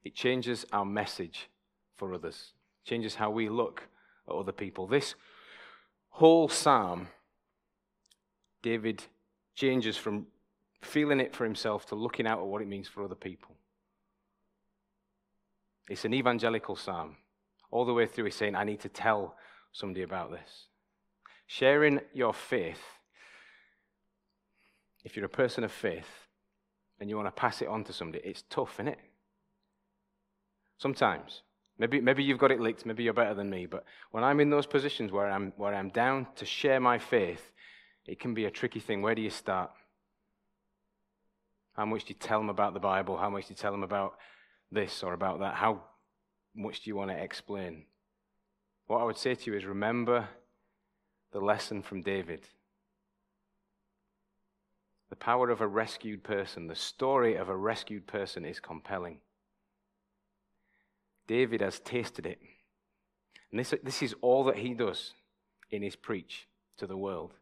it 0.03 0.15
changes 0.15 0.65
our 0.71 0.85
message 0.85 1.49
for 1.97 2.13
others, 2.13 2.53
it 2.83 2.89
changes 2.89 3.15
how 3.15 3.29
we 3.29 3.49
look 3.49 3.83
at 4.27 4.35
other 4.35 4.51
people. 4.51 4.87
This 4.87 5.15
whole 6.09 6.49
psalm, 6.49 7.07
David 8.61 9.03
changes 9.55 9.97
from 9.97 10.27
feeling 10.81 11.19
it 11.19 11.35
for 11.35 11.43
himself 11.43 11.85
to 11.87 11.95
looking 11.95 12.25
out 12.25 12.39
at 12.39 12.45
what 12.45 12.61
it 12.61 12.67
means 12.67 12.87
for 12.87 13.03
other 13.03 13.15
people. 13.15 13.55
It's 15.89 16.05
an 16.05 16.13
evangelical 16.13 16.75
psalm. 16.75 17.17
All 17.71 17.85
the 17.85 17.93
way 17.93 18.05
through, 18.05 18.25
he's 18.25 18.35
saying, 18.35 18.55
I 18.55 18.63
need 18.63 18.79
to 18.81 18.89
tell 18.89 19.35
somebody 19.71 20.03
about 20.03 20.31
this. 20.31 20.67
Sharing 21.47 21.99
your 22.13 22.33
faith, 22.33 22.81
if 25.03 25.15
you're 25.15 25.25
a 25.25 25.29
person 25.29 25.63
of 25.63 25.71
faith 25.71 26.27
and 26.99 27.09
you 27.09 27.15
want 27.15 27.27
to 27.27 27.39
pass 27.39 27.61
it 27.61 27.67
on 27.67 27.83
to 27.85 27.93
somebody, 27.93 28.23
it's 28.23 28.43
tough, 28.49 28.75
isn't 28.75 28.89
it? 28.89 28.99
Sometimes. 30.77 31.41
Maybe, 31.77 32.01
maybe 32.01 32.23
you've 32.23 32.39
got 32.39 32.51
it 32.51 32.59
licked, 32.59 32.85
maybe 32.85 33.03
you're 33.03 33.13
better 33.13 33.33
than 33.33 33.49
me, 33.49 33.65
but 33.65 33.85
when 34.11 34.23
I'm 34.23 34.41
in 34.41 34.49
those 34.49 34.65
positions 34.65 35.11
where 35.11 35.29
I'm, 35.29 35.53
where 35.55 35.73
I'm 35.73 35.89
down 35.89 36.27
to 36.35 36.45
share 36.45 36.79
my 36.79 36.99
faith, 36.99 37.51
it 38.05 38.19
can 38.19 38.33
be 38.33 38.45
a 38.45 38.51
tricky 38.51 38.81
thing. 38.81 39.01
Where 39.01 39.15
do 39.15 39.21
you 39.21 39.29
start? 39.29 39.71
How 41.73 41.85
much 41.85 42.03
do 42.03 42.09
you 42.09 42.19
tell 42.19 42.39
them 42.39 42.49
about 42.49 42.73
the 42.73 42.79
Bible? 42.81 43.17
How 43.17 43.29
much 43.29 43.47
do 43.47 43.51
you 43.51 43.55
tell 43.55 43.71
them 43.71 43.83
about 43.83 44.17
this 44.71 45.03
or 45.03 45.13
about 45.13 45.39
that? 45.39 45.53
How 45.55 45.83
much 46.53 46.81
do 46.81 46.89
you 46.89 46.95
want 46.97 47.11
to 47.11 47.17
explain? 47.17 47.85
What 48.87 48.99
I 48.99 49.05
would 49.05 49.17
say 49.17 49.35
to 49.35 49.51
you 49.51 49.57
is 49.57 49.63
remember 49.63 50.27
the 51.31 51.39
lesson 51.39 51.81
from 51.81 52.01
David. 52.01 52.41
The 55.09 55.15
power 55.15 55.49
of 55.49 55.61
a 55.61 55.67
rescued 55.67 56.23
person, 56.23 56.67
the 56.67 56.75
story 56.75 57.35
of 57.35 57.49
a 57.49 57.55
rescued 57.55 58.05
person 58.05 58.45
is 58.45 58.59
compelling. 58.59 59.19
David 61.27 61.61
has 61.61 61.79
tasted 61.79 62.25
it. 62.25 62.39
And 63.51 63.59
this, 63.59 63.73
this 63.83 64.03
is 64.03 64.15
all 64.21 64.43
that 64.45 64.57
he 64.57 64.73
does 64.73 65.13
in 65.71 65.81
his 65.81 65.95
preach 65.95 66.47
to 66.77 66.87
the 66.87 66.97
world. 66.97 67.33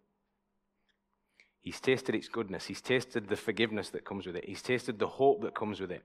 He's 1.61 1.81
tasted 1.81 2.15
its 2.15 2.29
goodness. 2.29 2.65
He's 2.65 2.81
tasted 2.81 3.27
the 3.27 3.35
forgiveness 3.35 3.89
that 3.89 4.05
comes 4.05 4.25
with 4.25 4.37
it. 4.37 4.45
He's 4.45 4.61
tasted 4.61 4.99
the 4.99 5.07
hope 5.07 5.41
that 5.41 5.53
comes 5.53 5.81
with 5.81 5.91
it. 5.91 6.03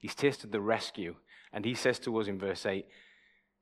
He's 0.00 0.14
tasted 0.14 0.52
the 0.52 0.60
rescue. 0.60 1.16
And 1.52 1.64
he 1.64 1.74
says 1.74 1.98
to 2.00 2.16
us 2.18 2.28
in 2.28 2.38
verse 2.38 2.64
8, 2.64 2.86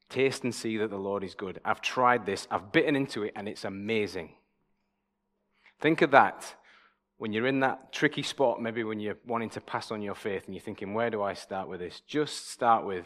Taste 0.09 0.45
and 0.45 0.55
see 0.55 0.77
that 0.77 0.91
the 0.91 0.97
Lord 0.97 1.25
is 1.25 1.35
good. 1.35 1.61
I've 1.65 1.81
tried 1.81 2.27
this, 2.27 2.47
I've 2.51 2.73
bitten 2.73 2.97
into 2.97 3.25
it, 3.25 3.33
and 3.35 3.49
it's 3.49 3.65
amazing. 3.65 4.35
Think 5.81 6.03
of 6.03 6.11
that 6.11 6.55
when 7.21 7.35
you're 7.35 7.47
in 7.47 7.61
that 7.61 7.93
tricky 7.93 8.23
spot, 8.23 8.63
maybe 8.63 8.83
when 8.83 8.99
you're 8.99 9.19
wanting 9.27 9.51
to 9.51 9.61
pass 9.61 9.91
on 9.91 10.01
your 10.01 10.15
faith 10.15 10.47
and 10.47 10.55
you're 10.55 10.63
thinking, 10.63 10.95
Where 10.95 11.11
do 11.11 11.23
I 11.23 11.35
start 11.35 11.69
with 11.69 11.81
this? 11.81 12.01
Just 12.07 12.51
start 12.51 12.87
with, 12.87 13.05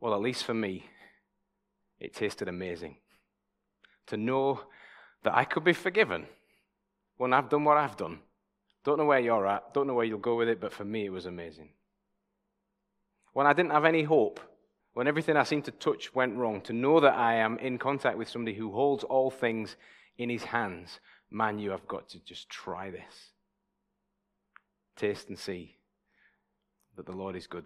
well, 0.00 0.12
at 0.12 0.20
least 0.20 0.44
for 0.44 0.52
me, 0.52 0.84
it 1.98 2.12
tasted 2.12 2.46
amazing. 2.46 2.98
To 4.08 4.18
know 4.18 4.60
that 5.22 5.34
I 5.34 5.44
could 5.44 5.64
be 5.64 5.72
forgiven 5.72 6.26
when 7.16 7.32
I've 7.32 7.48
done 7.48 7.64
what 7.64 7.78
I've 7.78 7.96
done. 7.96 8.18
Don't 8.84 8.98
know 8.98 9.06
where 9.06 9.18
you're 9.18 9.46
at, 9.46 9.72
don't 9.72 9.86
know 9.86 9.94
where 9.94 10.04
you'll 10.04 10.18
go 10.18 10.36
with 10.36 10.50
it, 10.50 10.60
but 10.60 10.74
for 10.74 10.84
me, 10.84 11.06
it 11.06 11.12
was 11.12 11.24
amazing. 11.24 11.70
When 13.32 13.46
I 13.46 13.54
didn't 13.54 13.72
have 13.72 13.86
any 13.86 14.02
hope, 14.02 14.40
when 14.92 15.08
everything 15.08 15.38
I 15.38 15.44
seemed 15.44 15.64
to 15.64 15.70
touch 15.70 16.14
went 16.14 16.36
wrong, 16.36 16.60
to 16.62 16.74
know 16.74 17.00
that 17.00 17.14
I 17.14 17.36
am 17.36 17.56
in 17.60 17.78
contact 17.78 18.18
with 18.18 18.28
somebody 18.28 18.58
who 18.58 18.72
holds 18.72 19.04
all 19.04 19.30
things 19.30 19.76
in 20.18 20.28
his 20.28 20.44
hands, 20.44 21.00
man, 21.30 21.58
you 21.58 21.70
have 21.70 21.86
got 21.88 22.08
to 22.10 22.18
just 22.24 22.48
try 22.48 22.90
this. 22.90 23.32
Taste 24.96 25.28
and 25.28 25.38
see 25.38 25.76
that 26.96 27.06
the 27.06 27.12
Lord 27.12 27.36
is 27.36 27.46
good. 27.46 27.56